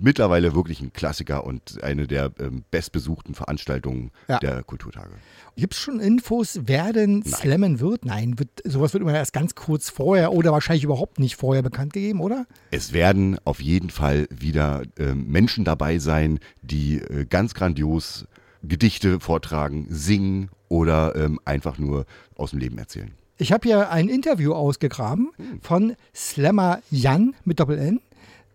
[0.00, 4.38] mittlerweile wirklich ein Klassiker und eine der ähm, bestbesuchten Veranstaltungen Ja.
[4.38, 5.10] der Kulturtage.
[5.56, 8.04] Gibt es schon Infos, wer denn slammen wird?
[8.04, 11.92] Nein, wird, sowas wird immer erst ganz kurz vorher oder wahrscheinlich überhaupt nicht vorher bekannt
[11.92, 12.46] gegeben, oder?
[12.70, 18.26] Es werden auf jeden Fall wieder ähm, Menschen dabei sein, die äh, ganz grandios
[18.62, 23.12] Gedichte vortragen, singen oder ähm, einfach nur aus dem Leben erzählen.
[23.36, 25.30] Ich habe hier ein Interview ausgegraben
[25.60, 28.00] von Slammer Jan mit Doppel-N,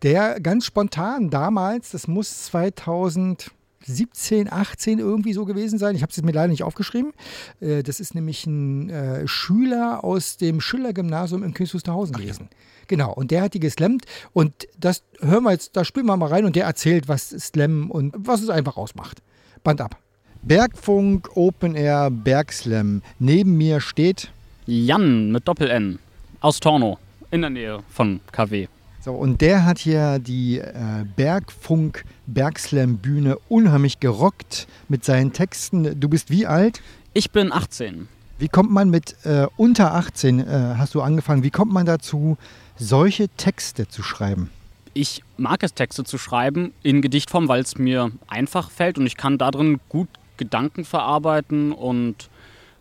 [0.03, 6.21] der ganz spontan damals, das muss 2017, 18 irgendwie so gewesen sein, ich habe es
[6.21, 7.13] mir leider nicht aufgeschrieben,
[7.59, 12.49] äh, das ist nämlich ein äh, Schüler aus dem Schiller-Gymnasium in Königs Wusterhausen gewesen.
[12.87, 16.29] Genau, und der hat die geslammt und das hören wir jetzt, da spielen wir mal
[16.29, 19.21] rein und der erzählt, was Slam und was es einfach ausmacht.
[19.63, 19.97] Band ab.
[20.41, 23.01] Bergfunk Open Air Bergslam.
[23.19, 24.31] Neben mir steht
[24.65, 25.99] Jan mit Doppel-N
[26.39, 26.97] aus Torno
[27.31, 28.67] in der Nähe von KW.
[29.01, 35.97] So, und der hat hier die äh, Bergfunk Bergslam Bühne unheimlich gerockt mit seinen Texten.
[35.99, 36.81] Du bist wie alt?
[37.13, 38.09] Ich bin 18.
[38.39, 42.37] Wie kommt man mit äh, unter 18, äh, hast du angefangen, wie kommt man dazu,
[42.77, 44.49] solche Texte zu schreiben?
[44.93, 49.15] Ich mag es, Texte zu schreiben in Gedichtform, weil es mir einfach fällt und ich
[49.15, 52.29] kann darin gut Gedanken verarbeiten und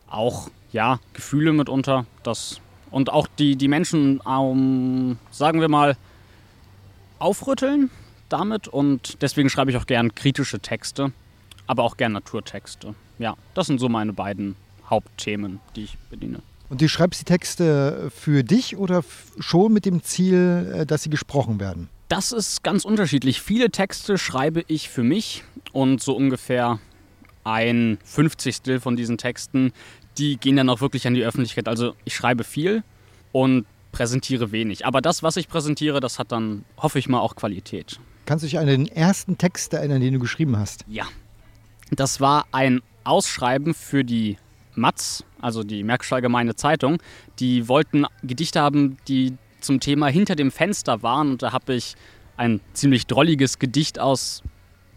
[0.08, 2.06] auch ja, Gefühle mitunter.
[2.22, 5.96] Das, und auch die, die Menschen, ähm, sagen wir mal,
[7.18, 7.90] aufrütteln
[8.28, 8.68] damit.
[8.68, 11.12] Und deswegen schreibe ich auch gern kritische Texte,
[11.66, 12.94] aber auch gern Naturtexte.
[13.18, 14.56] Ja, das sind so meine beiden
[14.88, 16.40] Hauptthemen, die ich bediene.
[16.68, 19.02] Und du schreibst die Texte für dich oder
[19.38, 21.88] schon mit dem Ziel, äh, dass sie gesprochen werden?
[22.08, 23.40] Das ist ganz unterschiedlich.
[23.40, 26.78] Viele Texte schreibe ich für mich und so ungefähr
[27.44, 29.72] ein Fünfzigstel von diesen Texten,
[30.18, 31.68] die gehen dann auch wirklich an die Öffentlichkeit.
[31.68, 32.82] Also ich schreibe viel
[33.32, 33.66] und
[33.98, 34.86] präsentiere wenig.
[34.86, 37.98] Aber das, was ich präsentiere, das hat dann, hoffe ich mal, auch Qualität.
[38.26, 40.84] Kannst du dich an den ersten Text erinnern, den du geschrieben hast?
[40.86, 41.04] Ja.
[41.90, 44.36] Das war ein Ausschreiben für die
[44.76, 46.98] Matz, also die Märkische Allgemeine Zeitung.
[47.40, 51.32] Die wollten Gedichte haben, die zum Thema hinter dem Fenster waren.
[51.32, 51.96] Und da habe ich
[52.36, 54.44] ein ziemlich drolliges Gedicht aus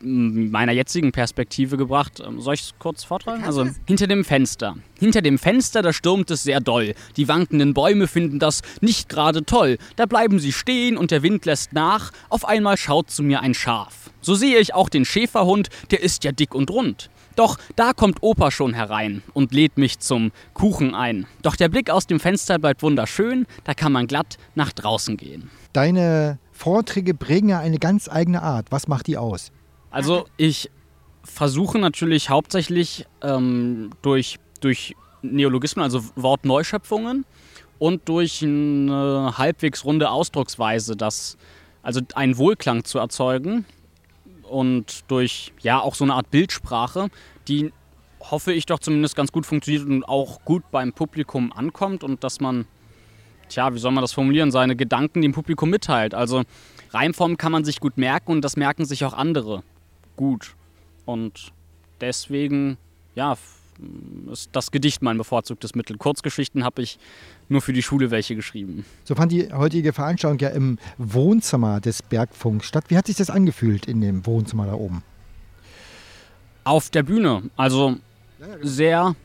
[0.04, 2.22] meiner jetzigen Perspektive gebracht.
[2.26, 3.44] Ähm, soll ich es kurz vortragen?
[3.44, 4.76] Also hinter dem Fenster.
[5.00, 6.94] Hinter dem Fenster, da stürmt es sehr doll.
[7.18, 9.78] Die wankenden Bäume finden das nicht gerade toll.
[9.96, 12.12] Da bleiben sie stehen und der Wind lässt nach.
[12.30, 14.12] Auf einmal schaut zu mir ein Schaf.
[14.22, 17.10] So sehe ich auch den Schäferhund, der ist ja dick und rund.
[17.36, 21.26] Doch da kommt Opa schon herein und lädt mich zum Kuchen ein.
[21.42, 25.50] Doch der Blick aus dem Fenster bleibt wunderschön, da kann man glatt nach draußen gehen.
[25.74, 28.68] Deine Vorträge prägen ja eine ganz eigene Art.
[28.70, 29.52] Was macht die aus?
[29.91, 30.71] Also ich
[31.23, 37.25] versuche natürlich hauptsächlich ähm, durch, durch Neologismen, also Wortneuschöpfungen
[37.77, 41.38] und durch eine halbwegs runde Ausdrucksweise, das,
[41.84, 43.65] also einen Wohlklang zu erzeugen
[44.43, 47.10] und durch ja auch so eine Art Bildsprache,
[47.47, 47.73] die
[48.19, 52.39] hoffe ich doch zumindest ganz gut funktioniert und auch gut beim Publikum ankommt und dass
[52.39, 52.65] man,
[53.49, 56.13] tja, wie soll man das formulieren, seine Gedanken dem Publikum mitteilt.
[56.13, 56.43] Also
[56.91, 59.63] Reimformen kann man sich gut merken und das merken sich auch andere
[60.15, 60.56] gut.
[61.06, 61.52] Und
[62.00, 62.78] deswegen,
[63.15, 63.38] ja,
[64.32, 65.97] ist das Gedicht mein bevorzugtes Mittel.
[65.97, 67.00] Kurzgeschichten habe ich
[67.50, 68.86] nur für die Schule welche geschrieben.
[69.04, 72.86] So fand die heutige Veranstaltung ja im Wohnzimmer des Bergfunks statt.
[72.89, 75.04] Wie hat sich das angefühlt in dem Wohnzimmer da oben?
[76.63, 77.43] Auf der Bühne.
[77.56, 77.97] Also
[78.62, 79.15] sehr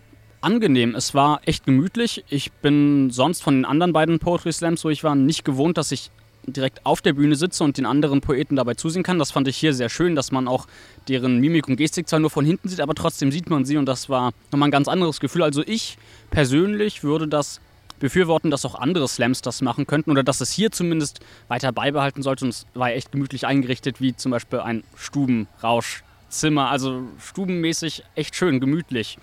[0.41, 0.95] angenehm.
[0.95, 2.25] Es war echt gemütlich.
[2.29, 5.93] Ich bin sonst von den anderen beiden Poetry Slams, wo ich war, nicht gewohnt, dass
[5.93, 6.11] ich
[6.47, 9.19] direkt auf der Bühne sitze und den anderen Poeten dabei zusehen kann.
[9.19, 10.67] Das fand ich hier sehr schön, dass man auch
[11.09, 13.87] deren Mimik und Gestik zwar nur von hinten sieht, aber trotzdem sieht man sie und
[13.87, 15.43] das war nochmal ein ganz anderes Gefühl.
[15.43, 15.99] Also ich
[16.31, 17.61] persönlich würde das
[17.99, 22.23] befürworten, dass auch andere Slams das machen könnten oder dass es hier zumindest weiter beibehalten
[22.23, 22.45] sollte.
[22.45, 26.71] Und es war echt gemütlich eingerichtet, wie zum Beispiel ein Stubenrauschzimmer.
[26.71, 29.19] Also stubenmäßig echt schön, gemütlich.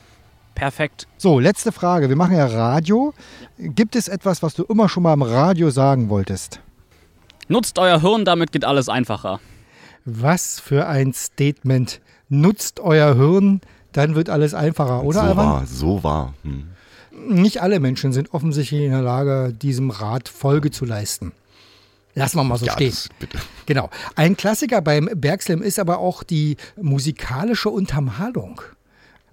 [0.55, 1.07] Perfekt.
[1.17, 2.09] So, letzte Frage.
[2.09, 3.13] Wir machen ja Radio.
[3.57, 6.59] Gibt es etwas, was du immer schon mal im Radio sagen wolltest?
[7.53, 9.39] Nutzt euer Hirn, damit geht alles einfacher.
[10.05, 12.01] Was für ein Statement.
[12.27, 13.61] Nutzt euer Hirn,
[13.91, 15.19] dann wird alles einfacher, oder?
[15.21, 15.45] So Alban?
[15.45, 16.33] war, so war.
[16.41, 16.63] Hm.
[17.27, 21.31] Nicht alle Menschen sind offensichtlich in der Lage, diesem Rat Folge zu leisten.
[22.15, 22.89] Lassen wir mal so Ja, stehen.
[22.89, 23.37] das, bitte.
[23.67, 23.91] Genau.
[24.15, 28.61] Ein Klassiker beim Bergslam ist aber auch die musikalische Untermalung.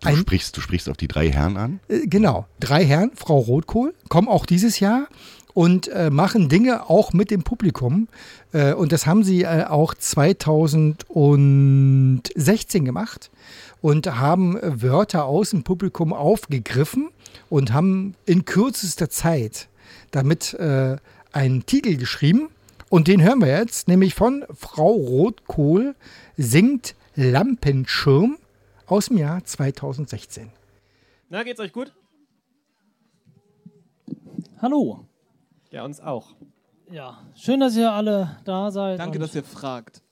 [0.00, 1.80] Du Ein- sprichst, du sprichst auf die drei Herren an.
[1.88, 2.46] Äh, Genau.
[2.58, 5.08] Drei Herren, Frau Rotkohl, kommen auch dieses Jahr
[5.54, 8.08] und äh, machen Dinge auch mit dem Publikum.
[8.52, 13.30] Äh, und das haben sie äh, auch 2016 gemacht
[13.80, 17.08] und haben äh, Wörter aus dem Publikum aufgegriffen
[17.48, 19.68] und haben in kürzester Zeit
[20.10, 20.96] damit äh,
[21.32, 22.50] einen Titel geschrieben.
[22.88, 25.94] Und den hören wir jetzt, nämlich von Frau Rotkohl
[26.36, 28.38] singt Lampenschirm
[28.86, 30.50] aus dem Jahr 2016.
[31.28, 31.92] Na, geht's euch gut?
[34.60, 35.06] Hallo.
[35.70, 36.28] Ja, uns auch.
[36.90, 38.98] Ja, schön, dass ihr alle da seid.
[38.98, 40.02] Danke, dass ihr fragt.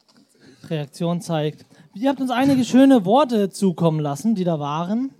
[0.68, 1.66] Reaktion zeigt.
[1.94, 5.12] Ihr habt uns einige schöne Worte zukommen lassen, die da waren.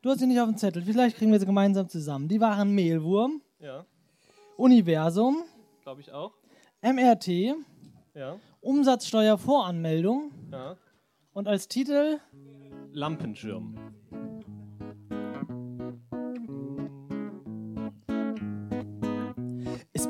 [0.00, 0.82] Du hast sie nicht auf dem Zettel.
[0.82, 2.28] Vielleicht kriegen wir sie gemeinsam zusammen.
[2.28, 3.84] Die waren Mehlwurm, Ja,
[4.56, 5.44] Universum,
[5.82, 6.32] glaube ich auch.
[6.82, 7.54] MRT,
[8.14, 10.76] Ja, Umsatzsteuervoranmeldung ja.
[11.32, 12.18] und als Titel
[12.92, 13.78] Lampenschirm.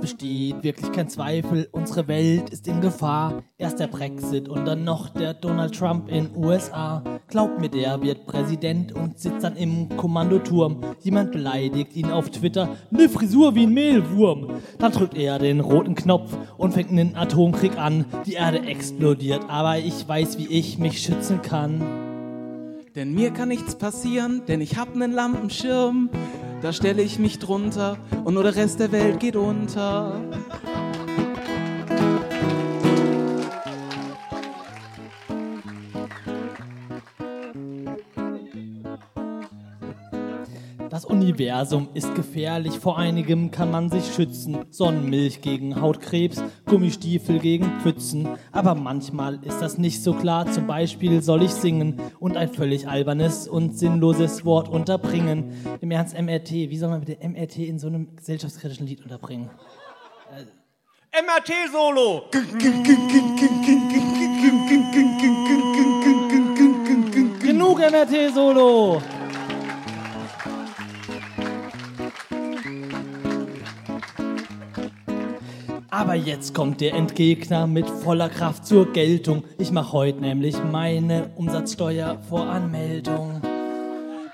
[0.05, 3.43] Besteht wirklich kein Zweifel, unsere Welt ist in Gefahr.
[3.57, 7.03] Erst der Brexit und dann noch der Donald Trump in USA.
[7.29, 10.83] Glaubt mir, der wird Präsident und sitzt dann im Kommandoturm.
[11.01, 14.61] Jemand beleidigt ihn auf Twitter, ne Frisur wie ein Mehlwurm.
[14.79, 18.05] Dann drückt er den roten Knopf und fängt einen Atomkrieg an.
[18.27, 21.81] Die Erde explodiert, aber ich weiß, wie ich mich schützen kann.
[22.95, 26.11] Denn mir kann nichts passieren, denn ich hab nen Lampenschirm.
[26.64, 30.18] Da stelle ich mich drunter und nur der Rest der Welt geht unter.
[41.35, 44.66] Universum ist gefährlich, vor einigem kann man sich schützen.
[44.70, 48.29] Sonnenmilch gegen Hautkrebs, Gummistiefel gegen Pfützen.
[48.53, 52.87] Aber manchmal ist das nicht so klar, zum Beispiel soll ich singen und ein völlig
[52.87, 55.57] albernes und sinnloses Wort unterbringen.
[55.81, 59.51] Im Ernst MRT, wie soll man bitte MRT in so einem gesellschaftskritischen Lied unterbringen?
[61.11, 62.27] MRT-Solo!
[67.40, 69.24] Genug MRT-Solo!
[75.96, 79.44] Aber jetzt kommt der Entgegner mit voller Kraft zur Geltung.
[79.59, 83.40] Ich mach heute nämlich meine Umsatzsteuervoranmeldung.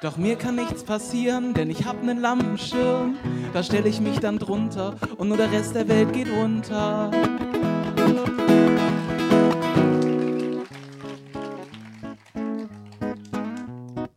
[0.01, 3.17] Doch mir kann nichts passieren, denn ich hab nen Lampenschirm.
[3.53, 7.11] Da stelle ich mich dann drunter und nur der Rest der Welt geht unter.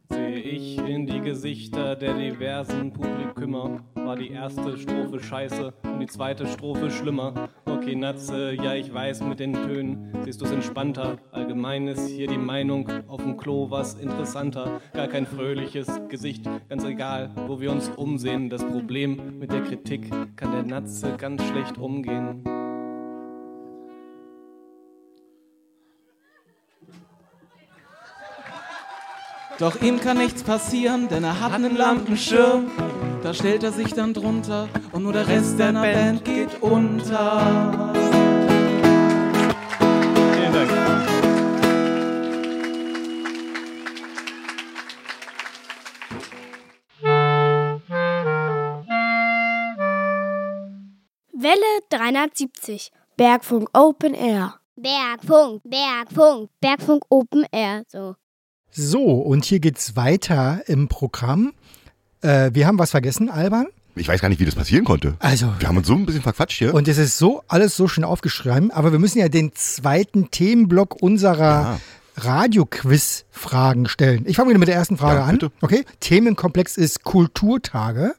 [0.09, 6.07] Sehe ich in die Gesichter der diversen Publikümer, war die erste Strophe scheiße und die
[6.07, 7.49] zweite Strophe schlimmer.
[7.65, 11.17] Okay, Natze, ja, ich weiß mit den Tönen, siehst du's entspannter.
[11.31, 14.81] Allgemein ist hier die Meinung auf dem Klo was interessanter.
[14.93, 18.49] Gar kein fröhliches Gesicht, ganz egal, wo wir uns umsehen.
[18.49, 22.43] Das Problem mit der Kritik kann der Natze ganz schlecht umgehen.
[29.59, 32.71] Doch ihm kann nichts passieren, denn er hat nen Lampenschirm.
[33.23, 37.93] Da stellt er sich dann drunter und nur der Rest seiner Band geht unter.
[40.33, 41.07] Vielen Dank.
[51.31, 52.91] Welle 370.
[53.15, 54.55] Bergfunk Open Air.
[54.75, 57.83] Bergfunk, Bergfunk, Bergfunk Open Air.
[57.87, 58.15] So.
[58.69, 61.53] So, und hier geht's weiter im Programm.
[62.23, 63.67] Äh, wir haben was vergessen, Alban.
[63.95, 65.15] Ich weiß gar nicht, wie das passieren konnte.
[65.19, 66.73] Also, Wir haben uns so ein bisschen verquatscht hier.
[66.73, 71.01] und es ist so alles so schön aufgeschrieben, aber wir müssen ja den zweiten Themenblock
[71.01, 71.79] unserer Ja.
[72.15, 74.23] Radio-Quiz-Fragen stellen.
[74.27, 75.39] Ich fange wieder mit der ersten Frage Ja, an.
[75.61, 78.15] Okay, Themenkomplex ist Kulturtage.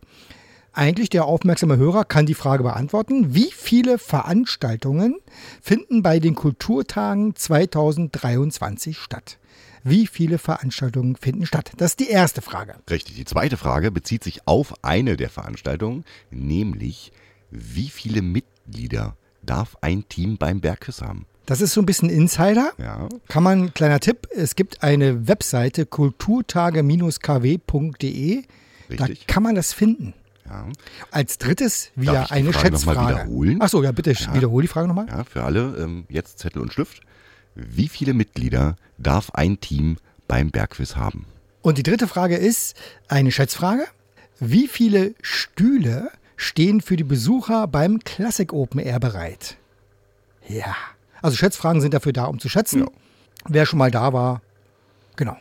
[0.72, 3.34] Eigentlich der aufmerksame Hörer kann die Frage beantworten.
[3.34, 5.16] Wie viele Veranstaltungen
[5.62, 9.38] finden bei den Kulturtagen 2023 statt?
[9.86, 11.72] Wie viele Veranstaltungen finden statt?
[11.76, 12.74] Das ist die erste Frage.
[12.90, 13.14] Richtig.
[13.16, 17.12] Die zweite Frage bezieht sich auf eine der Veranstaltungen, nämlich
[17.50, 21.26] wie viele Mitglieder darf ein Team beim Bergquiz haben?
[21.46, 22.72] Das ist so ein bisschen Insider.
[22.78, 23.06] Ja.
[23.28, 28.42] Kann man, kleiner Tipp, es gibt eine Webseite kulturtage-kw.de.
[28.96, 30.14] Da kann man das finden.
[30.46, 30.66] ja.
[31.10, 33.14] Als drittes wieder Darf ich die eine Frage noch mal Schätzfrage.
[33.24, 33.60] wiederholen?
[33.62, 34.34] Achso, ja, bitte Ja.
[34.34, 35.06] wiederhol die Frage nochmal.
[35.08, 37.00] Ja, für alle ähm, jetzt Zettel und Stift.
[37.54, 41.26] Wie viele Mitglieder darf ein Team beim Bergquiz haben?
[41.62, 42.76] Und die dritte Frage ist
[43.08, 43.86] eine Schätzfrage.
[44.40, 49.56] Wie viele Stühle stehen für die Besucher beim Classic Open Air bereit?
[50.48, 50.74] Ja.
[51.22, 52.80] Also Schätzfragen sind dafür da, um zu schätzen.
[52.80, 52.86] Ja.
[53.48, 54.42] Wer schon mal da war,
[55.16, 55.36] genau.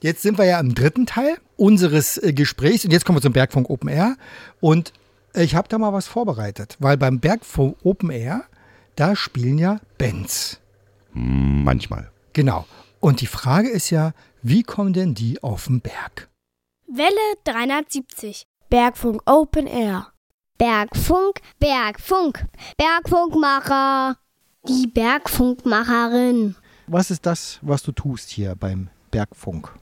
[0.00, 3.32] Jetzt sind wir ja im dritten Teil unseres äh, Gesprächs und jetzt kommen wir zum
[3.32, 4.16] Bergfunk Open Air.
[4.60, 4.92] Und
[5.34, 8.44] ich habe da mal was vorbereitet, weil beim Bergfunk Open Air,
[8.96, 10.60] da spielen ja Bands.
[11.12, 12.10] Hm, Manchmal.
[12.32, 12.66] Genau.
[13.00, 16.28] Und die Frage ist ja, wie kommen denn die auf den Berg?
[16.86, 18.46] Welle 370.
[18.70, 20.08] Bergfunk Open Air.
[20.58, 22.44] Bergfunk, Bergfunk,
[22.76, 24.16] Bergfunkmacher.
[24.66, 26.56] Die Bergfunkmacherin.
[26.88, 29.72] Was ist das, was du tust hier beim Bergfunk?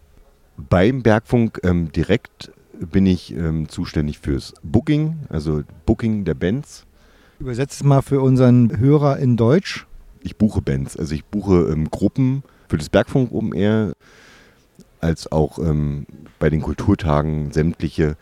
[0.56, 6.84] Beim Bergfunk ähm, direkt bin ich ähm, zuständig fürs Booking, also Booking der Bands.
[7.38, 9.86] Übersetzt es mal für unseren Hörer in Deutsch.
[10.22, 13.92] Ich buche Bands, also ich buche ähm, Gruppen für das Bergfunk Open Air.
[15.00, 16.06] als auch ähm,
[16.38, 18.16] bei den Kulturtagen sämtliche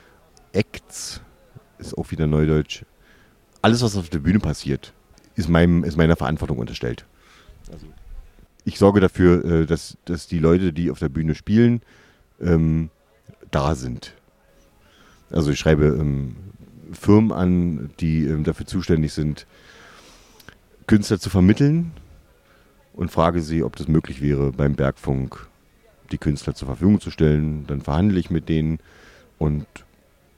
[0.53, 1.21] Acts,
[1.79, 2.85] ist auch wieder Neudeutsch.
[3.63, 4.93] Alles, was auf der Bühne passiert,
[5.35, 7.07] ist, meinem, ist meiner Verantwortung unterstellt.
[7.73, 7.87] Also
[8.65, 11.83] ich sorge dafür, äh, dass, dass die Leute, die auf der Bühne spielen,
[12.41, 12.91] ähm,
[13.51, 14.15] da sind.
[15.31, 16.37] Also ich schreibe ähm,
[16.93, 19.47] Firmen an, die ähm, dafür zuständig sind,
[20.87, 21.93] Künstler zu vermitteln
[22.93, 25.49] und frage sie, ob das möglich wäre, beim Bergfunk
[26.12, 27.66] die Künstler zur Verfügung zu stellen.
[27.66, 28.78] Dann verhandle ich mit denen
[29.39, 29.66] und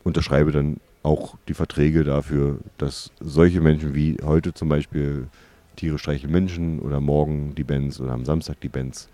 [0.05, 5.29] unterschreibe dann auch die Verträge dafür, dass solche Menschen wie heute zum Beispiel
[5.77, 9.09] Tiere streicheln Menschen oder morgen die Bands oder am Samstag die Bands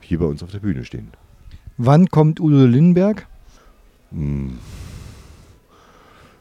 [0.00, 1.08] hier bei uns auf der Bühne stehen.
[1.78, 3.26] Wann kommt Udo Lindenberg?
[4.12, 4.58] Hm.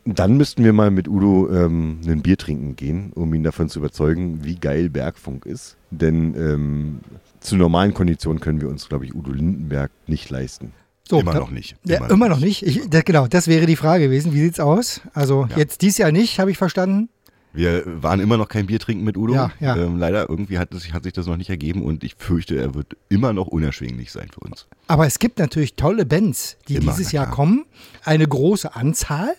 [0.06, 3.80] Dann müssten wir mal mit Udo ähm, ein Bier trinken gehen, um ihn davon zu
[3.80, 5.78] überzeugen, wie geil Bergfunk ist.
[5.90, 7.00] Denn ähm,
[7.40, 10.74] zu normalen Konditionen können wir uns, glaube ich, Udo Lindenberg nicht leisten.
[11.10, 11.76] So, immer da, noch nicht.
[11.84, 12.64] Ja, immer, immer noch nicht.
[12.64, 14.34] Ich, da, genau, das wäre die Frage gewesen.
[14.34, 15.02] Wie sieht's aus?
[15.14, 15.58] Also Ja.
[15.58, 17.10] jetzt dies Jahr nicht, habe ich verstanden.
[17.56, 19.34] Wir waren immer noch kein Bier trinken mit Udo.
[19.34, 19.76] Ja, ja.
[19.78, 22.74] Ähm, leider irgendwie hat, es, hat sich das noch nicht ergeben und ich fürchte, er
[22.76, 24.68] wird immer noch unerschwinglich sein für uns.
[24.88, 27.66] Aber es gibt natürlich tolle Bands, die Immer, dieses Jahr kommen.
[28.04, 29.34] Eine große Anzahl.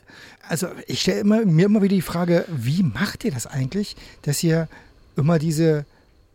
[0.48, 4.42] Also ich stelle immer, mir immer wieder die Frage, wie macht ihr das eigentlich, dass
[4.42, 4.68] ihr
[5.16, 5.84] immer diese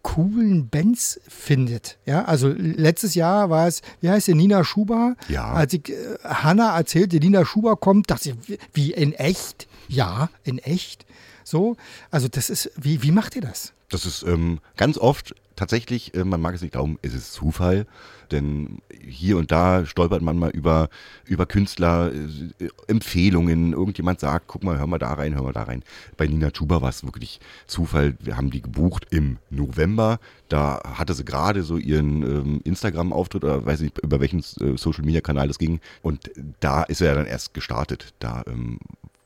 [0.02, 1.98] coolen Bands findet?
[2.06, 5.16] Ja, also letztes Jahr war es, wie heißt sie, Nina Schuber?
[5.30, 5.54] Ja.
[5.54, 9.68] Als ich, äh, Hanna erzählte, Nina Schuber kommt, dachte ich, wie in echt?
[9.88, 11.06] Ja, in echt.
[11.44, 11.78] So,
[12.10, 13.74] also das ist, wie, wie macht ihr das?
[13.90, 17.86] Das ist ähm, ganz oft tatsächlich, äh, man mag es nicht glauben, es ist Zufall.
[18.32, 20.90] Denn hier und da stolpert man mal über,
[21.26, 23.74] über Künstler, äh, Empfehlungen.
[23.74, 25.84] Irgendjemand sagt, guck mal, hör mal da rein, hör mal da rein.
[26.16, 28.16] Bei Nina Chuba war es wirklich Zufall.
[28.22, 30.20] Wir haben die gebucht im November.
[30.48, 35.48] Da hatte sie gerade so ihren ähm, Instagram-Auftritt oder weiß nicht, über welchen äh, Social-Media-Kanal
[35.48, 35.82] das ging.
[36.02, 36.32] Und
[36.62, 38.14] da ist er dann erst gestartet.
[38.20, 38.80] Da ähm,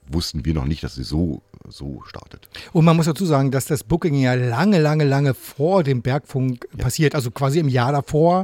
[0.08, 2.48] wussten wir noch nicht, dass sie so, so startet.
[2.74, 6.68] Und man muss dazu sagen, dass das Booking ja lange, lange, lange vor dem Bergfunk
[6.78, 7.16] passiert.
[7.16, 8.44] Also quasi im Jahr davor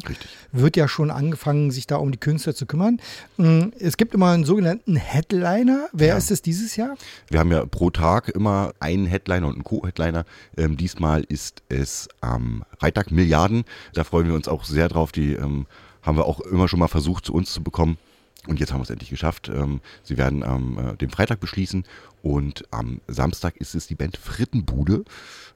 [0.51, 2.99] wird ja schon angefangen, sich da um die Künstler zu kümmern.
[3.37, 5.87] Mm, Es gibt immer einen sogenannten Headliner.
[5.93, 6.95] Wer ist es dieses Jahr?
[7.29, 10.25] Wir haben ja pro Tag immer einen Headliner und einen Co-Headliner.
[10.57, 13.63] Ähm, diesmal ist es am Freitag Milliarden.
[13.93, 15.11] Da freuen wir uns auch sehr drauf.
[15.11, 15.67] Die ähm,
[16.01, 17.97] haben wir auch immer schon mal versucht, zu uns zu bekommen.
[18.47, 19.49] Und jetzt haben wir es endlich geschafft.
[19.53, 21.83] Ähm, sie werden am äh, dem Freitag beschließen
[22.23, 25.03] und am Samstag ist es die Band Frittenbude.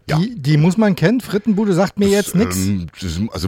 [0.08, 0.20] Ja.
[0.20, 1.20] Die, die muss man kennen.
[1.20, 2.58] Frittenbude sagt mir jetzt nichts.
[2.58, 3.48] Ähm, das- also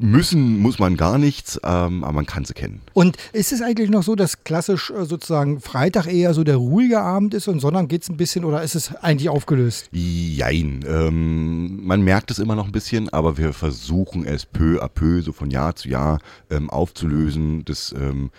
[0.00, 2.80] müssen muss man gar nichts, ähm, aber man kann sie kennen.
[2.94, 7.00] Und ist es eigentlich noch so, dass klassisch äh, sozusagen Freitag eher so der ruhige
[7.00, 9.88] Abend ist und Sonntag geht es ein bisschen oder ist es eigentlich aufgelöst?
[9.92, 10.82] Jein.
[10.88, 15.20] Ähm, man merkt es immer noch ein bisschen, aber wir versuchen es peu à peu,
[15.20, 16.20] so von Jahr zu Jahr
[16.50, 17.66] ähm, aufzulösen.
[17.66, 18.30] Das, ähm,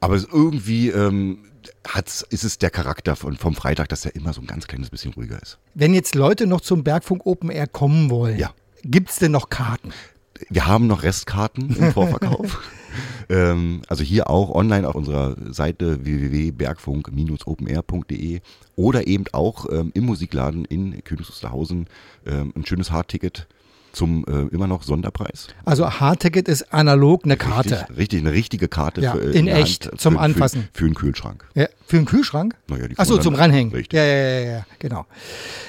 [0.00, 1.38] aber irgendwie ähm,
[1.86, 4.90] hat's, ist es der Charakter von, vom Freitag, dass er immer so ein ganz kleines
[4.90, 5.58] bisschen ruhiger ist.
[5.74, 8.52] Wenn jetzt Leute noch zum Bergfunk Open Air kommen wollen, Ja.
[8.84, 9.90] gibt es denn noch Karten?
[10.50, 12.62] Wir haben noch Restkarten im Vorverkauf.
[13.28, 18.40] ähm, also hier auch online auf unserer Seite www.bergfunk-openair.de
[18.76, 21.86] oder eben auch ähm, im Musikladen in Königs Wusterhausen
[22.26, 23.46] ähm, ein schönes Hardticket
[23.92, 25.48] zum äh, immer noch Sonderpreis.
[25.64, 27.80] Also Hardticket ist analog eine Karte.
[27.80, 30.68] Richtig, richtig eine richtige Karte Ja, für, in der echt, Hand zum für, Anfassen.
[30.72, 31.48] Für, für einen Kühlschrank.
[31.54, 32.54] Ja, für einen Kühlschrank?
[32.68, 33.72] Naja, Achso, zum Ranhängen.
[33.72, 33.96] Richtig.
[33.96, 35.06] Ja, ja, ja, ja, genau.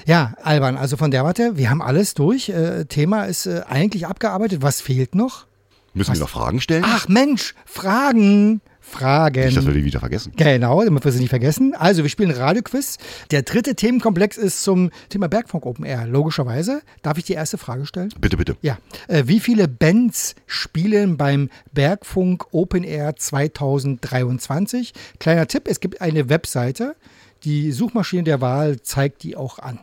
[0.05, 2.49] Ja, Alban, also von der Warte, wir haben alles durch.
[2.49, 4.61] Äh, Thema ist äh, eigentlich abgearbeitet.
[4.61, 5.45] Was fehlt noch?
[5.93, 6.83] Müssen wir noch Fragen stellen?
[6.85, 8.61] Ach Mensch, Fragen.
[8.89, 9.45] Fragen.
[9.45, 10.33] Nicht, dass wir die wieder vergessen.
[10.35, 11.73] Genau, damit wir sie nicht vergessen.
[11.75, 12.97] Also, wir spielen Radioquiz.
[13.31, 16.07] Der dritte Themenkomplex ist zum Thema Bergfunk Open Air.
[16.07, 16.81] Logischerweise.
[17.01, 18.09] Darf ich die erste Frage stellen?
[18.19, 18.57] Bitte, bitte.
[18.61, 18.77] Ja.
[19.07, 24.93] Äh, wie viele Bands spielen beim Bergfunk Open Air 2023?
[25.19, 26.95] Kleiner Tipp: Es gibt eine Webseite.
[27.43, 29.79] Die Suchmaschine der Wahl zeigt die auch an.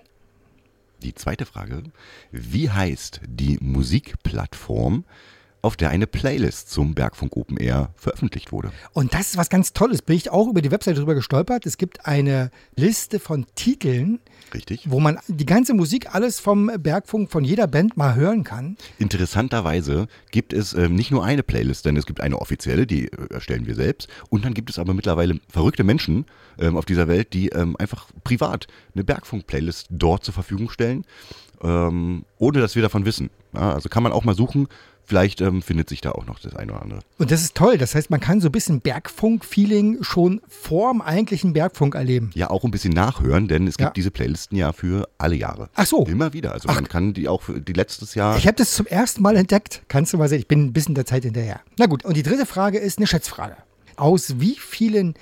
[1.03, 1.83] Die zweite Frage.
[2.33, 5.05] Wie heißt die Musikplattform,
[5.63, 8.71] auf der eine Playlist zum Bergfunk Open Air veröffentlicht wurde?
[8.93, 10.03] Und das ist was ganz Tolles.
[10.03, 11.67] Bin ich auch über die Webseite drüber gestolpert.
[11.67, 14.21] Es gibt eine Liste von Titeln,
[14.55, 14.91] Richtig.
[14.91, 18.77] wo man die ganze Musik, alles vom Bergfunk, von jeder Band mal hören kann.
[18.99, 23.35] Interessanterweise gibt es ähm, nicht nur eine Playlist, denn es gibt eine offizielle, die äh,
[23.35, 24.09] erstellen wir selbst.
[24.31, 26.27] Und dann gibt es aber mittlerweile verrückte Menschen
[26.59, 31.05] ähm, auf dieser Welt, die ähm, einfach privat eine Bergfunk-Playlist dort zur Verfügung stellen,
[31.63, 33.31] ähm, ohne dass wir davon wissen.
[33.55, 34.69] Ja, also kann man auch mal suchen,
[35.07, 37.01] vielleicht ähm, findet sich da auch noch das eine oder andere.
[37.19, 37.79] Und das ist toll.
[37.79, 42.31] Das heißt, man kann so ein bisschen Bergfunk-Feeling schon vorm eigentlichen Bergfunk erleben.
[42.35, 43.93] Ja, auch ein bisschen nachhören, denn es gibt Ja.
[43.93, 45.69] diese Playlisten ja für alle Jahre.
[45.75, 46.05] Ach so.
[46.07, 46.53] Immer wieder.
[46.53, 48.37] Also man kann die auch für die letztes Jahr.
[48.37, 49.83] Ich habe das zum ersten Mal entdeckt.
[49.89, 51.61] Kannst du mal sehen, ich bin ein bisschen der Zeit hinterher.
[51.79, 53.57] Na gut, und die dritte Frage ist eine Schätzfrage.
[53.97, 55.15] Aus wie vielen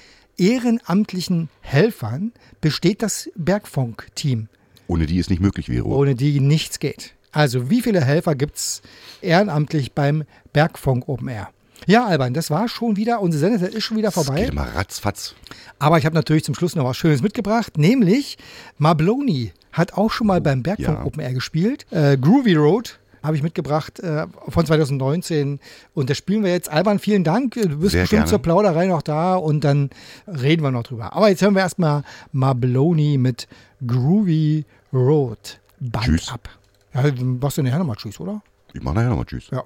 [0.54, 4.48] ehrenamtlichen Helfern besteht das Bergfunk-Team,
[4.86, 5.86] ohne die es nicht möglich wäre.
[5.86, 7.13] ohne die nichts geht?
[7.34, 8.82] Also wie viele Helfer gibt es
[9.20, 11.48] ehrenamtlich beim Bergfunk Open Air?
[11.86, 14.40] Ja, Alban, das war schon wieder, unsere Sendezeit ist schon wieder Das vorbei.
[14.40, 15.34] geht immer ratzfatz.
[15.78, 18.38] Aber ich habe natürlich zum Schluss noch was Schönes mitgebracht, nämlich
[18.78, 21.04] Mabloni hat auch schon mal beim Bergfunk ja.
[21.04, 21.84] Open Air gespielt.
[21.90, 25.58] Äh, Groovy Road habe ich mitgebracht äh, von 2019
[25.94, 26.70] und das spielen wir jetzt.
[26.70, 27.54] Alban, vielen Dank.
[27.54, 28.30] Du bist Sehr bestimmt gerne.
[28.30, 29.90] zur Plauderei noch da und dann
[30.26, 31.12] reden wir noch drüber.
[31.14, 33.48] Aber jetzt hören wir erstmal Mabloni mit
[33.86, 35.58] Groovy Road.
[35.80, 36.28] Band Tschüss.
[36.30, 36.48] ab.
[36.94, 38.40] Ja, dann machst du nachher nochmal Tschüss, oder?
[38.72, 39.50] Ich mache nachher nochmal Tschüss.
[39.50, 39.64] Ja.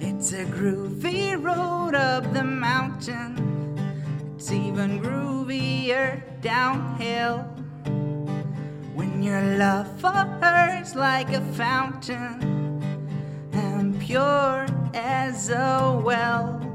[0.00, 3.38] It's a groovy road up the mountain.
[4.36, 7.46] It's even groovier downhill.
[8.94, 12.82] When your love for her's like a fountain
[13.52, 16.73] and pure as a well.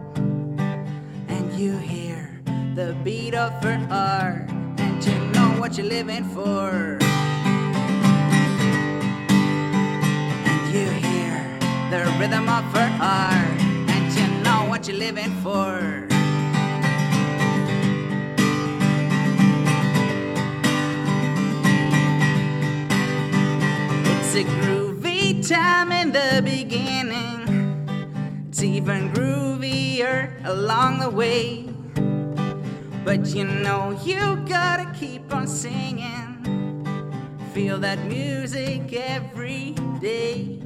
[1.59, 2.39] You hear
[2.73, 4.49] the beat of her heart,
[4.79, 6.97] and you know what you're living for.
[10.47, 11.59] And you hear
[11.91, 13.59] the rhythm of her heart,
[13.91, 16.07] and you know what you're living for.
[24.13, 27.83] It's a groovy time in the beginning.
[28.47, 29.11] It's even
[29.99, 31.65] groovier along the way.
[33.03, 36.85] But you know you gotta keep on singing.
[37.53, 40.59] Feel that music every day.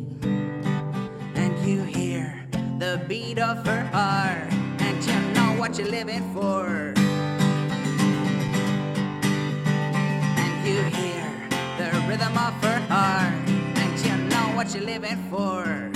[1.36, 2.46] And you hear
[2.80, 4.52] the beat of her heart.
[4.80, 6.94] And you know what you're living for.
[10.42, 13.34] And you hear the rhythm of her heart.
[13.48, 15.93] And you know what you're living for.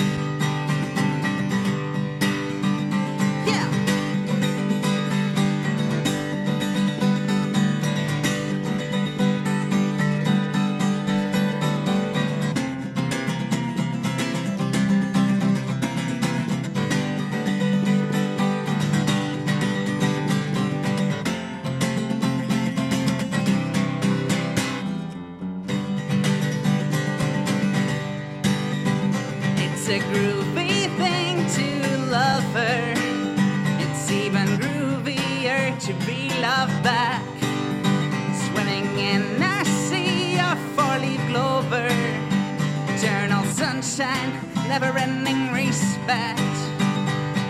[43.98, 44.32] Sunshine,
[44.68, 46.39] never-ending respect.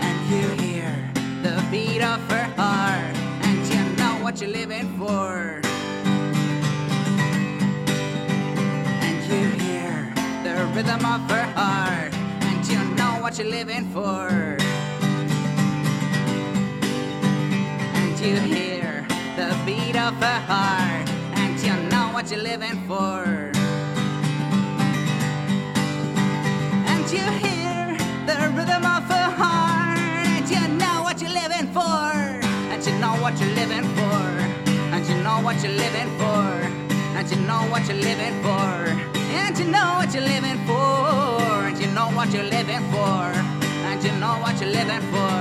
[0.00, 0.90] And you hear
[1.42, 3.16] the beat of her heart.
[3.42, 5.60] And you know what you're living for.
[9.04, 14.28] And you hear the rhythm of her heart, and you know what you're living for.
[17.98, 23.57] And you hear the beat of her heart, and you know what you're living for.
[35.48, 36.44] What you're living for.
[37.16, 38.68] And you know what you're living for.
[39.40, 41.64] And you know what you're living for.
[41.66, 43.22] And you know what you're living for.
[43.88, 45.40] And you know what you're living for.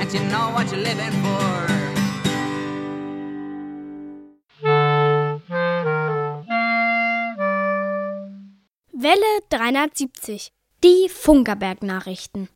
[0.00, 1.68] And you know what you're living for.
[8.92, 10.50] Welle 370.
[10.82, 12.48] Die Funkerberg-Nachrichten.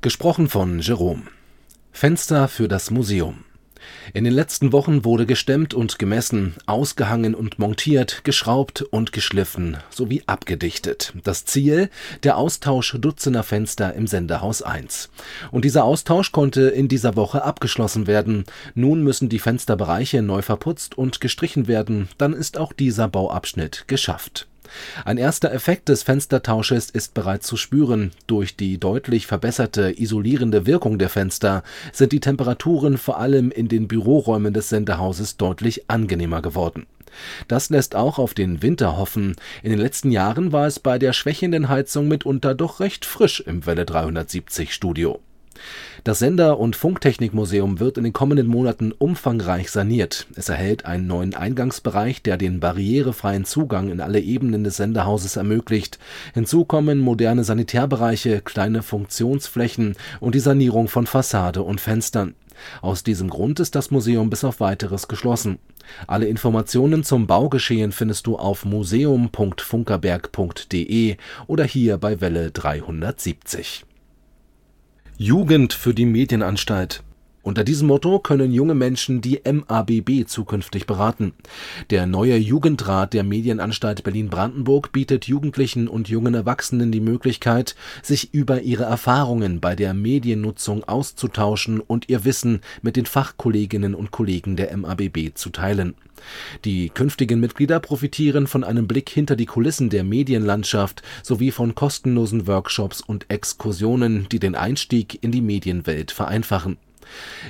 [0.00, 1.22] Gesprochen von Jerome.
[1.92, 3.44] Fenster für das Museum.
[4.14, 10.22] In den letzten Wochen wurde gestemmt und gemessen, ausgehangen und montiert, geschraubt und geschliffen sowie
[10.26, 11.12] abgedichtet.
[11.24, 11.90] Das Ziel?
[12.22, 15.10] Der Austausch Dutzender Fenster im Sendehaus 1.
[15.50, 18.44] Und dieser Austausch konnte in dieser Woche abgeschlossen werden.
[18.74, 24.46] Nun müssen die Fensterbereiche neu verputzt und gestrichen werden, dann ist auch dieser Bauabschnitt geschafft.
[25.04, 28.12] Ein erster Effekt des Fenstertausches ist bereits zu spüren.
[28.26, 31.62] Durch die deutlich verbesserte isolierende Wirkung der Fenster
[31.92, 36.86] sind die Temperaturen vor allem in den Büroräumen des Sendehauses deutlich angenehmer geworden.
[37.48, 39.36] Das lässt auch auf den Winter hoffen.
[39.62, 43.66] In den letzten Jahren war es bei der schwächenden Heizung mitunter doch recht frisch im
[43.66, 45.20] Welle 370 Studio.
[46.04, 50.26] Das Sender- und Funktechnikmuseum wird in den kommenden Monaten umfangreich saniert.
[50.34, 55.98] Es erhält einen neuen Eingangsbereich, der den barrierefreien Zugang in alle Ebenen des Sendehauses ermöglicht.
[56.34, 62.34] Hinzu kommen moderne Sanitärbereiche, kleine Funktionsflächen und die Sanierung von Fassade und Fenstern.
[62.80, 65.58] Aus diesem Grund ist das Museum bis auf weiteres geschlossen.
[66.06, 73.84] Alle Informationen zum Baugeschehen findest du auf museum.funkerberg.de oder hier bei Welle 370.
[75.20, 77.02] Jugend für die Medienanstalt.
[77.48, 81.32] Unter diesem Motto können junge Menschen die MABB zukünftig beraten.
[81.88, 88.60] Der neue Jugendrat der Medienanstalt Berlin-Brandenburg bietet Jugendlichen und jungen Erwachsenen die Möglichkeit, sich über
[88.60, 94.76] ihre Erfahrungen bei der Mediennutzung auszutauschen und ihr Wissen mit den Fachkolleginnen und Kollegen der
[94.76, 95.94] MABB zu teilen.
[96.66, 102.46] Die künftigen Mitglieder profitieren von einem Blick hinter die Kulissen der Medienlandschaft sowie von kostenlosen
[102.46, 106.76] Workshops und Exkursionen, die den Einstieg in die Medienwelt vereinfachen.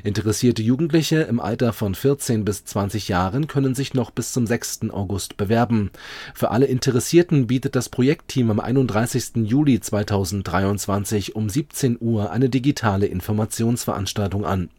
[0.04, 4.90] Interessierte Jugendliche im Alter von 14 bis 20 Jahren können sich noch bis zum 6.
[4.90, 5.90] August bewerben.
[6.34, 9.36] Für alle Interessierten bietet das Projektteam am 31.
[9.44, 14.70] Juli 2023 um 17 Uhr eine digitale Informationsveranstaltung an.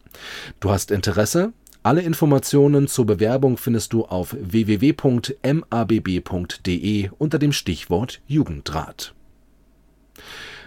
[0.60, 1.52] Du hast Interesse?
[1.82, 5.00] Alle Informationen zur Bewerbung findest du auf www.mabb.de
[7.16, 9.14] unter dem Stichwort Jugendrat.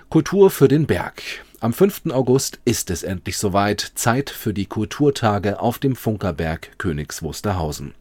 [0.09, 1.21] Kultur für den Berg.
[1.63, 2.07] Am 5.
[2.09, 3.93] August ist es endlich soweit.
[3.95, 7.93] Zeit für die Kulturtage auf dem Funkerberg Königs Wusterhausen.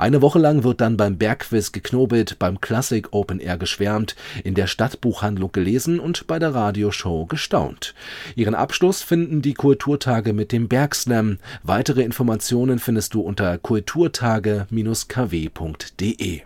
[0.00, 4.66] Eine Woche lang wird dann beim Bergquiz geknobelt, beim Classic Open Air geschwärmt, in der
[4.66, 7.94] Stadtbuchhandlung gelesen und bei der Radioshow gestaunt.
[8.34, 11.38] Ihren Abschluss finden die Kulturtage mit dem Bergslam.
[11.62, 16.42] Weitere Informationen findest du unter kulturtage-kw.de.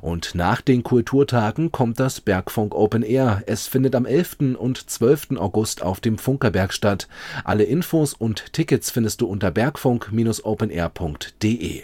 [0.00, 3.42] Und nach den Kulturtagen kommt das Bergfunk Open Air.
[3.46, 4.56] Es findet am 11.
[4.58, 5.32] und 12.
[5.36, 7.08] August auf dem Funkerberg statt.
[7.44, 11.82] Alle Infos und Tickets findest du unter bergfunk-openair.de.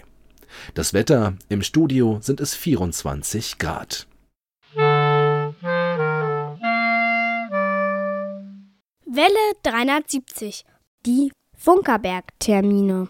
[0.74, 4.06] Das Wetter im Studio sind es 24 Grad.
[9.06, 10.64] Welle 370.
[11.06, 13.08] Die Funkerberg-Termine.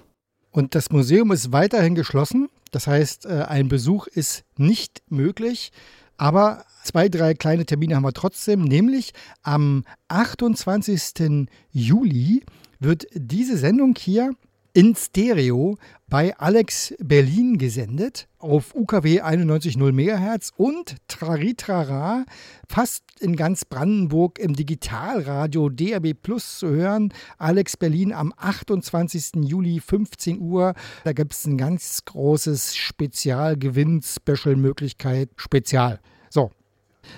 [0.51, 2.49] Und das Museum ist weiterhin geschlossen.
[2.71, 5.73] Das heißt, äh, ein Besuch ist nicht möglich.
[6.17, 8.63] Aber zwei, drei kleine Termine haben wir trotzdem.
[8.63, 9.13] Nämlich
[9.43, 11.49] am 28.
[11.71, 12.45] Juli
[12.81, 14.33] wird diese Sendung hier
[14.79, 15.77] in Stereo
[16.09, 22.25] bei Alex Berlin gesendet auf UKW 91.0 MHz und Traritrara
[22.69, 27.13] fast in ganz Brandenburg im Digitalradio DAB Plus zu hören.
[27.39, 29.43] Alex Berlin am 28.
[29.43, 30.75] Juli 15 Uhr.
[31.03, 35.31] Da gibt es ein ganz großes Spezialgewinn-Special-Möglichkeit.
[35.35, 35.99] Spezial.
[36.31, 36.53] So,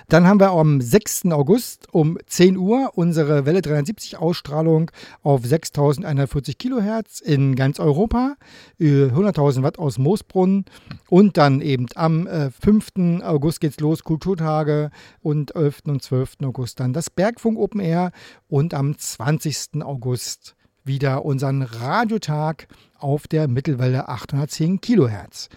[0.08, 1.26] dann haben wir am 6.
[1.26, 4.90] August um 10 Uhr unsere Welle 73 Ausstrahlung
[5.22, 8.36] auf 6140 Kilohertz in ganz Europa,
[8.80, 10.64] 100.000 Watt aus Moosbrunn
[11.08, 12.88] und dann eben am 5.
[12.96, 14.90] Äh, August geht's los, Kulturtage
[15.22, 15.82] und 11.
[15.86, 16.38] und 12.
[16.44, 18.12] August dann das Bergfunk Open Air
[18.48, 19.82] und am 20.
[19.82, 22.66] August wieder unseren Radiotag
[22.98, 25.48] auf der Mittelwelle 810 Kilohertz.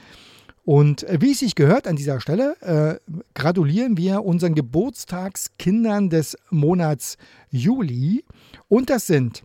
[0.66, 6.38] Und äh, wie es sich gehört an dieser Stelle, äh, gratulieren wir unseren Geburtstagskindern des
[6.50, 7.18] Monats
[7.50, 8.24] Juli.
[8.70, 9.44] Und das sind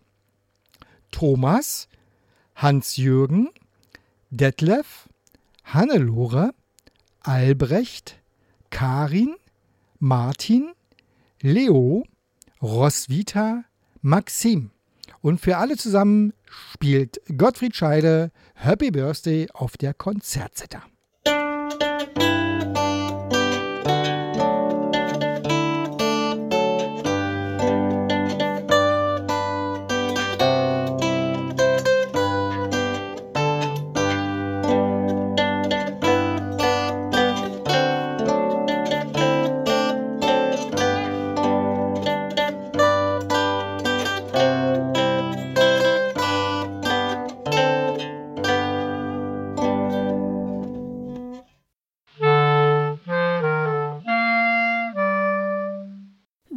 [1.11, 1.89] Thomas,
[2.55, 3.49] Hans-Jürgen,
[4.31, 5.09] Detlef,
[5.65, 6.55] Hannelore,
[7.21, 8.21] Albrecht,
[8.71, 9.35] Karin,
[9.99, 10.73] Martin,
[11.41, 12.05] Leo,
[12.63, 13.65] Roswitha,
[14.03, 14.71] Maxim.
[15.21, 20.83] Und für alle zusammen spielt Gottfried Scheide Happy Birthday auf der Konzertsetter.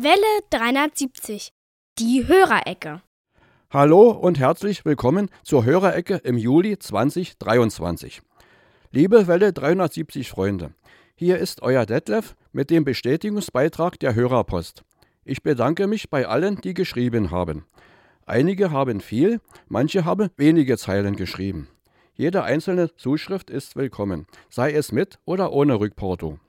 [0.03, 1.53] Welle 370.
[1.99, 3.03] Die Hörerecke.
[3.69, 8.23] Hallo und herzlich willkommen zur Hörerecke im Juli 2023.
[8.89, 10.73] Liebe Welle 370 Freunde,
[11.13, 14.83] hier ist euer Detlef mit dem Bestätigungsbeitrag der Hörerpost.
[15.23, 17.67] Ich bedanke mich bei allen, die geschrieben haben.
[18.25, 21.67] Einige haben viel, manche haben wenige Zeilen geschrieben.
[22.15, 26.39] Jede einzelne Zuschrift ist willkommen, sei es mit oder ohne Rückporto.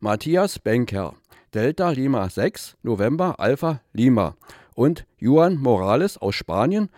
[0.00, 1.14] Matthias Benker
[1.54, 4.36] Delta Lima 6 November Alpha Lima
[4.74, 6.88] und Juan Morales aus Spanien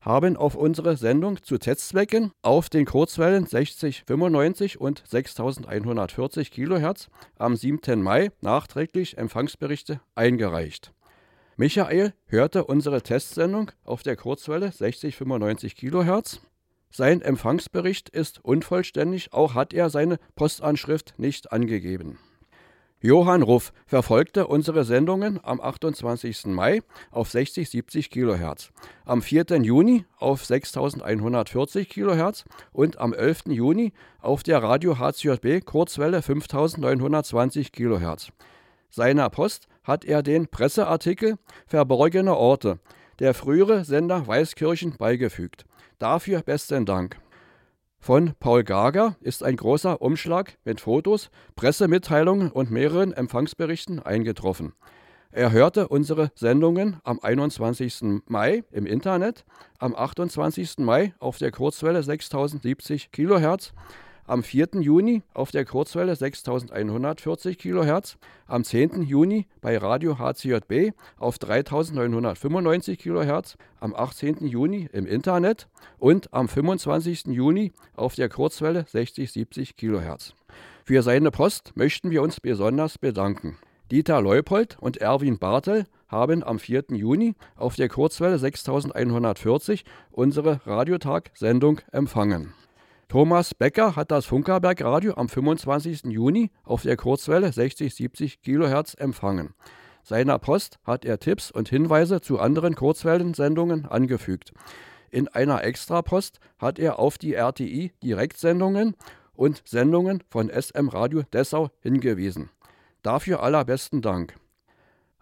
[0.00, 7.08] haben auf unsere Sendung zu Testzwecken auf den Kurzwellen 6095 und 6140 kHz
[7.38, 8.00] am 7.
[8.00, 10.92] Mai nachträglich Empfangsberichte eingereicht.
[11.56, 16.40] Michael hörte unsere Testsendung auf der Kurzwelle 6095 kHz.
[16.88, 22.20] Sein Empfangsbericht ist unvollständig, auch hat er seine Postanschrift nicht angegeben.
[23.04, 26.46] Johann Ruff verfolgte unsere Sendungen am 28.
[26.46, 26.80] Mai
[27.10, 28.70] auf 60-70 kHz,
[29.04, 29.44] am 4.
[29.60, 33.48] Juni auf 6140 kHz und am 11.
[33.48, 33.92] Juni
[34.22, 38.28] auf der Radio HCJB Kurzwelle 5920 kHz.
[38.88, 41.36] Seiner Post hat er den Presseartikel
[41.66, 42.78] Verborgene Orte,
[43.18, 45.66] der frühere Sender Weißkirchen beigefügt.
[45.98, 47.18] Dafür besten Dank.
[48.04, 54.74] Von Paul Gager ist ein großer Umschlag mit Fotos, Pressemitteilungen und mehreren Empfangsberichten eingetroffen.
[55.32, 58.20] Er hörte unsere Sendungen am 21.
[58.26, 59.46] Mai im Internet,
[59.78, 60.80] am 28.
[60.80, 63.72] Mai auf der Kurzwelle 6070 kHz,
[64.26, 64.68] am 4.
[64.80, 68.16] Juni auf der Kurzwelle 6140 kHz,
[68.46, 69.02] am 10.
[69.02, 74.46] Juni bei Radio HCJB auf 3995 kHz, am 18.
[74.46, 75.68] Juni im Internet
[75.98, 77.26] und am 25.
[77.26, 80.34] Juni auf der Kurzwelle 6070 kHz.
[80.84, 83.58] Für seine Post möchten wir uns besonders bedanken.
[83.90, 86.84] Dieter Leupold und Erwin Bartel haben am 4.
[86.90, 92.54] Juni auf der Kurzwelle 6140 unsere Radiotag-Sendung empfangen.
[93.08, 96.04] Thomas Becker hat das Funkerberg Radio am 25.
[96.04, 99.54] Juni auf der Kurzwelle 60-70 kHz empfangen.
[100.02, 104.52] Seiner Post hat er Tipps und Hinweise zu anderen Kurzwellensendungen angefügt.
[105.10, 108.96] In einer Extrapost hat er auf die RTI Direktsendungen
[109.32, 112.50] und Sendungen von SM Radio Dessau hingewiesen.
[113.02, 114.34] Dafür allerbesten Dank.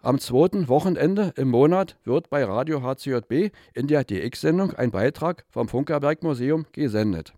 [0.01, 5.69] Am zweiten Wochenende im Monat wird bei Radio HCJB in der DX-Sendung ein Beitrag vom
[5.69, 7.33] Funkerberg Museum gesendet.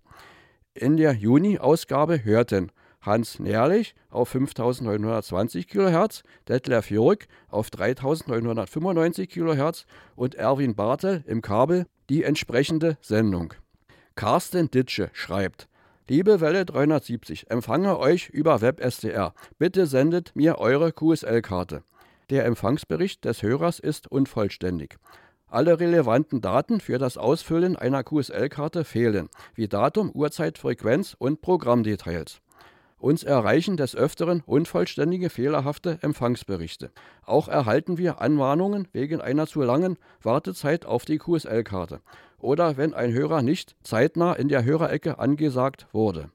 [0.78, 2.70] In der Juni-Ausgabe hörten
[3.02, 9.86] Hans Nährlich auf 5920 kHz, Detlef Jörg auf 3995 kHz
[10.18, 13.54] und Erwin Bartel im Kabel die entsprechende Sendung.
[14.16, 15.70] Carsten Ditsche schreibt,
[16.10, 19.34] Liebe Welle 370, empfange euch über WebSDR.
[19.58, 21.84] Bitte sendet mir eure QSL-Karte.
[22.30, 24.98] Der Empfangsbericht des Hörers ist unvollständig.
[25.56, 32.42] Alle relevanten Daten für das Ausfüllen einer QSL-Karte fehlen, wie Datum, Uhrzeit, Frequenz und Programmdetails.
[32.98, 36.92] Uns erreichen des Öfteren unvollständige, fehlerhafte Empfangsberichte.
[37.26, 42.02] Auch erhalten wir Anwarnungen wegen einer zu langen Wartezeit auf die QSL-Karte
[42.38, 46.32] oder wenn ein Hörer nicht zeitnah in der Hörerecke angesagt wurde.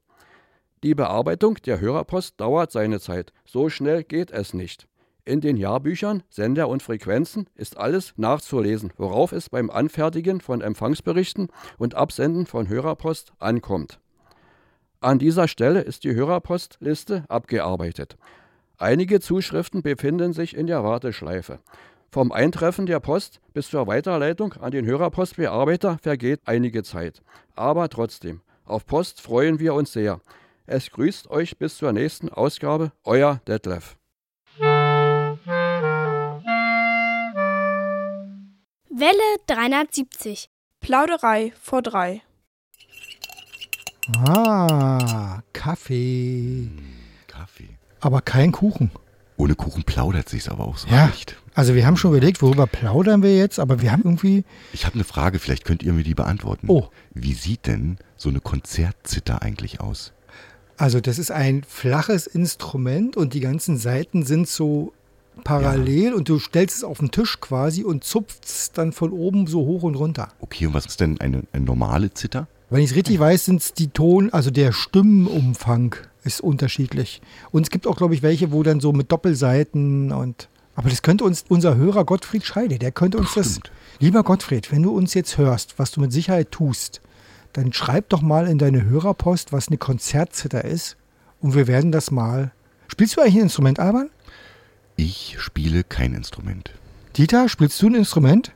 [0.83, 4.89] Die Bearbeitung der Hörerpost dauert seine Zeit, so schnell geht es nicht.
[5.25, 11.49] In den Jahrbüchern, Sender und Frequenzen ist alles nachzulesen, worauf es beim Anfertigen von Empfangsberichten
[11.79, 14.01] und Absenden von Hörerpost ankommt.
[15.01, 18.17] An dieser Stelle ist die Hörerpostliste abgearbeitet.
[18.79, 21.61] Einige Zuschriften befinden sich in der Warteschleife.
[22.11, 27.23] Vom Eintreffen der Post bis zur Weiterleitung an den Hörerpostbearbeiter vergeht einige Zeit.
[27.55, 30.21] Aber trotzdem, auf Post freuen wir uns sehr.
[30.67, 34.00] Es grüßt euch bis zur nächsten Ausgabe, euer Detlef.
[38.93, 40.49] Welle 370.
[40.81, 42.23] Plauderei vor drei.
[44.17, 46.71] Ah, Kaffee.
[47.29, 47.69] Kaffee.
[48.01, 48.91] Aber kein Kuchen.
[49.37, 51.37] Ohne Kuchen plaudert sich's aber auch so Ja, nicht.
[51.55, 54.95] also wir haben schon überlegt, worüber plaudern wir jetzt, aber wir haben irgendwie, Ich habe
[54.97, 56.67] eine Frage, vielleicht könnt ihr mir die beantworten.
[56.69, 56.89] Oh.
[57.15, 60.13] Wie sieht denn so eine Konzertzither eigentlich aus?
[60.77, 64.95] also das ist ein flaches Instrument und die ganzen Seiten sind so
[65.41, 69.47] parallel und du stellst es auf den Tisch quasi und zupfst es dann von oben
[69.47, 70.29] so hoch und runter.
[70.41, 72.47] Okay, und was ist denn eine, eine normale Zither?
[72.71, 77.21] Wenn ich es richtig weiß, sind es die Ton, also der Stimmenumfang ist unterschiedlich.
[77.51, 80.49] Und es gibt auch, glaube ich, welche, wo dann so mit Doppelseiten und.
[80.77, 83.61] Aber das könnte uns unser Hörer Gottfried Scheide, der könnte uns das.
[83.99, 87.03] Lieber Gottfried, wenn du uns jetzt hörst, was du mit Sicherheit tust,
[87.53, 90.97] dann schreib doch mal in deine Hörerpost, was eine Konzertzither ist.
[91.41, 92.53] Und wir werden das mal.
[92.87, 94.11] Spielst du eigentlich ein Instrument, Alban?
[95.03, 96.73] Ich spiele kein Instrument.
[97.17, 98.53] Dieter, spielst du ein Instrument?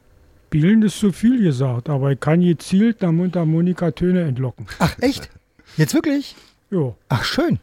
[0.48, 4.66] Spielen ist zu viel gesagt, aber ich kann gezielt nach Mundharmonika Töne entlocken.
[4.78, 5.30] Ach, echt?
[5.78, 6.36] Jetzt wirklich?
[6.70, 6.94] Ja.
[7.08, 7.60] Ach, schön.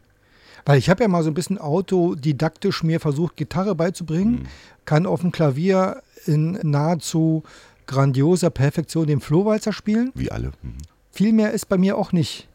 [0.65, 4.47] Weil ich habe ja mal so ein bisschen autodidaktisch mir versucht, Gitarre beizubringen.
[4.85, 7.43] Kann auf dem Klavier in nahezu
[7.85, 10.11] grandioser Perfektion den Flohwalzer spielen.
[10.15, 10.53] Wie alle.
[10.63, 10.77] Mhm.
[11.11, 12.47] Viel mehr ist bei mir auch nicht.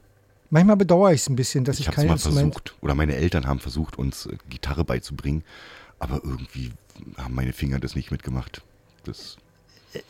[0.50, 2.52] Manchmal bedauere ich es ein bisschen, dass ich, Ich habe es kein mal Instrument.
[2.54, 2.74] versucht.
[2.82, 5.44] Oder meine Eltern haben versucht, uns äh, Gitarre beizubringen.
[5.98, 6.72] Aber irgendwie
[7.16, 8.62] haben meine Finger das nicht mitgemacht.
[9.04, 9.36] Das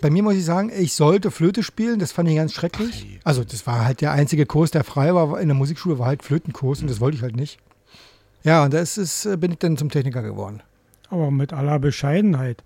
[0.00, 3.20] bei mir muss ich sagen, ich sollte Flöte spielen, das fand ich ganz schrecklich.
[3.24, 6.22] Also das war halt der einzige Kurs, der frei war in der Musikschule, war halt
[6.22, 7.58] Flötenkurs und das wollte ich halt nicht.
[8.42, 10.62] Ja, und da ist es, bin ich dann zum Techniker geworden.
[11.08, 12.62] Aber mit aller Bescheidenheit,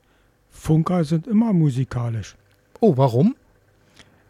[0.51, 2.37] Funker sind immer musikalisch.
[2.81, 3.37] Oh, warum?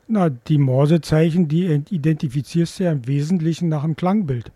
[0.07, 4.51] Na, die Morsezeichen, die identifizierst du ja im Wesentlichen nach dem Klangbild.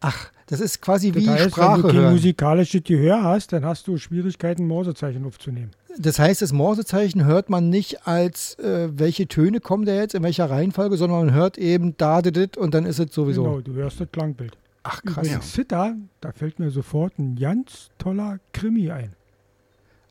[0.00, 2.12] Ach, das ist quasi Das wie heißt, Sprache wenn du kein hören.
[2.12, 5.70] musikalisches Gehör hast, dann hast du Schwierigkeiten, Morsezeichen aufzunehmen.
[5.98, 10.22] Das heißt, das Morsezeichen hört man nicht als, äh, welche Töne kommen da jetzt, in
[10.22, 13.44] welcher Reihenfolge, sondern man hört eben da, da, da und dann ist es sowieso.
[13.44, 14.56] Genau, du hörst das Klangbild.
[14.82, 15.26] Ach, krass.
[15.26, 19.14] Übrigens, Sitter, da fällt mir sofort ein ganz toller Krimi ein.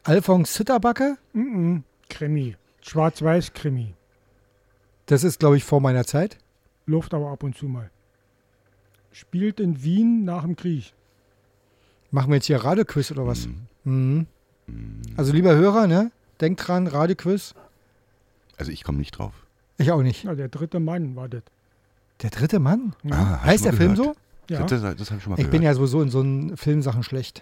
[0.03, 1.17] Alphonse Zitterbacke?
[1.33, 1.83] Mhm.
[2.09, 2.55] Krimi.
[2.81, 3.93] Schwarz-Weiß-Krimi.
[5.05, 6.37] Das ist, glaube ich, vor meiner Zeit.
[6.87, 7.89] Luft aber ab und zu mal.
[9.15, 10.91] Spielt in Wien nach dem Krieg.
[12.11, 13.47] Machen wir jetzt hier Radioquiz oder was?
[13.85, 14.27] Mhm.
[15.15, 16.11] Also, lieber Hörer, ne?
[16.41, 17.55] Denkt dran, Radioquiz.
[18.57, 19.31] Also ich komme nicht drauf.
[19.77, 20.25] Ich auch nicht.
[20.25, 21.43] Ja, der dritte Mann war das.
[22.23, 22.93] Der dritte Mann?
[23.03, 23.15] Ja.
[23.15, 24.17] Ah, heißt der Film gehört.
[24.49, 24.53] so?
[24.53, 24.63] Ja.
[24.65, 25.63] Das, das, das habe ich schon mal Ich bin gehört.
[25.63, 27.41] ja sowieso in so einen Filmsachen schlecht.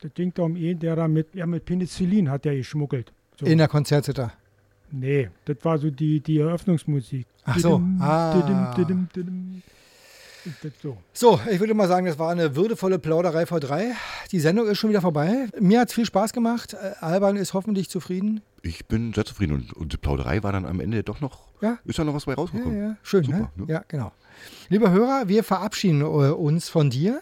[0.00, 3.12] Das ging da um ihn, der da mit, ja, mit Penicillin hat der geschmuggelt.
[3.38, 3.44] So.
[3.44, 4.32] In der Konzertzitter.
[4.90, 7.26] Nee, das war so die, die Eröffnungsmusik.
[7.44, 8.74] Ach so, Didim, ah.
[10.82, 10.96] So.
[11.12, 13.92] So, ich würde mal sagen, das war eine würdevolle Plauderei vor drei.
[14.30, 15.46] Die Sendung ist schon wieder vorbei.
[15.60, 16.74] Mir hat es viel Spaß gemacht.
[16.74, 18.40] Äh, Alban ist hoffentlich zufrieden.
[18.62, 21.78] Ich bin sehr zufrieden und, und die Plauderei war dann am Ende doch noch, Ja.
[21.84, 22.78] ist ja noch was bei Ja, rausgekommen.
[22.78, 23.50] ja, schön, Super, ne?
[23.56, 23.64] ne?
[23.68, 24.12] Ja, genau.
[24.68, 27.20] Lieber Hörer, wir verabschieden äh, uns von dir.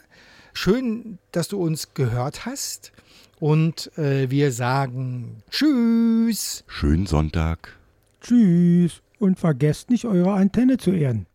[0.53, 2.93] Schön, dass du uns gehört hast.
[3.39, 6.63] Und äh, wir sagen Tschüss.
[6.67, 7.77] Schönen Sonntag.
[8.21, 9.01] Tschüss.
[9.19, 11.27] Und vergesst nicht, eure Antenne zu erden.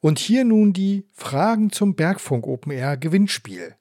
[0.00, 3.76] Und hier nun die Fragen zum Bergfunk Open Air Gewinnspiel.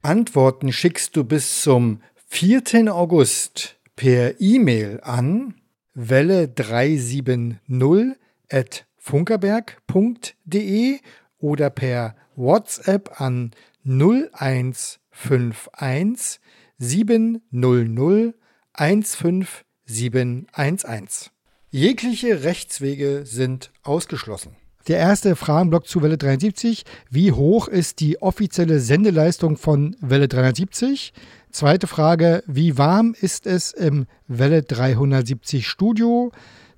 [0.00, 2.94] Antworten schickst du bis zum 4.
[2.94, 5.54] August per E-Mail an
[5.94, 8.14] welle370
[8.50, 11.00] at funkerberg.de
[11.38, 13.50] oder per WhatsApp an
[13.84, 16.40] 0151
[16.78, 18.34] 700
[18.74, 21.30] 15711.
[21.70, 24.56] Jegliche Rechtswege sind ausgeschlossen.
[24.88, 26.84] Der erste Fragenblock zu Welle 73.
[27.08, 31.12] Wie hoch ist die offizielle Sendeleistung von Welle 370?
[31.52, 32.42] Zweite Frage.
[32.48, 36.32] Wie warm ist es im Welle 370 Studio?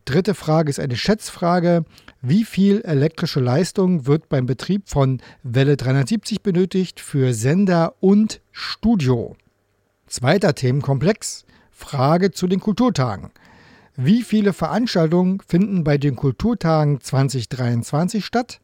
[0.05, 1.87] Dritte Frage ist eine Schätzfrage.
[2.21, 9.35] Wie viel elektrische Leistung wird beim Betrieb von Welle 370 benötigt für Sender und Studio?
[10.07, 11.47] Zweiter Themenkomplex.
[11.71, 13.31] Frage zu den Kulturtagen.
[13.97, 18.61] Wie viele Veranstaltungen finden bei den Kulturtagen 2023 statt?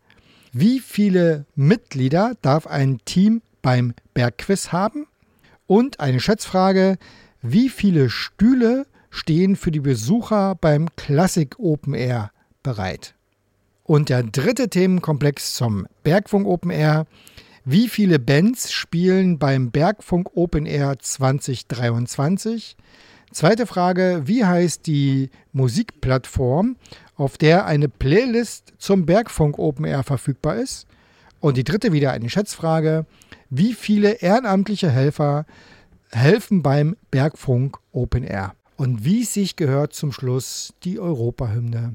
[0.52, 5.06] Wie viele Mitglieder darf ein Team beim Bergquiz haben?
[5.68, 6.98] Und eine Schätzfrage,
[7.42, 12.32] wie viele Stühle stehen für die Besucher beim Classic Open Air
[12.64, 13.14] bereit?
[13.84, 17.06] Und der dritte Themenkomplex zum Bergfunk Open Air.
[17.64, 22.76] Wie viele Bands spielen beim Bergfunk Open Air 2023?
[23.32, 26.76] Zweite Frage, wie heißt die Musikplattform,
[27.14, 30.88] auf der eine Playlist zum Bergfunk Open Air verfügbar ist?
[31.38, 33.06] Und die dritte wieder eine Schätzfrage,
[33.48, 35.46] wie viele ehrenamtliche Helfer
[36.10, 38.54] helfen beim Bergfunk Open Air?
[38.76, 41.94] Und wie es sich gehört zum Schluss die Europahymne.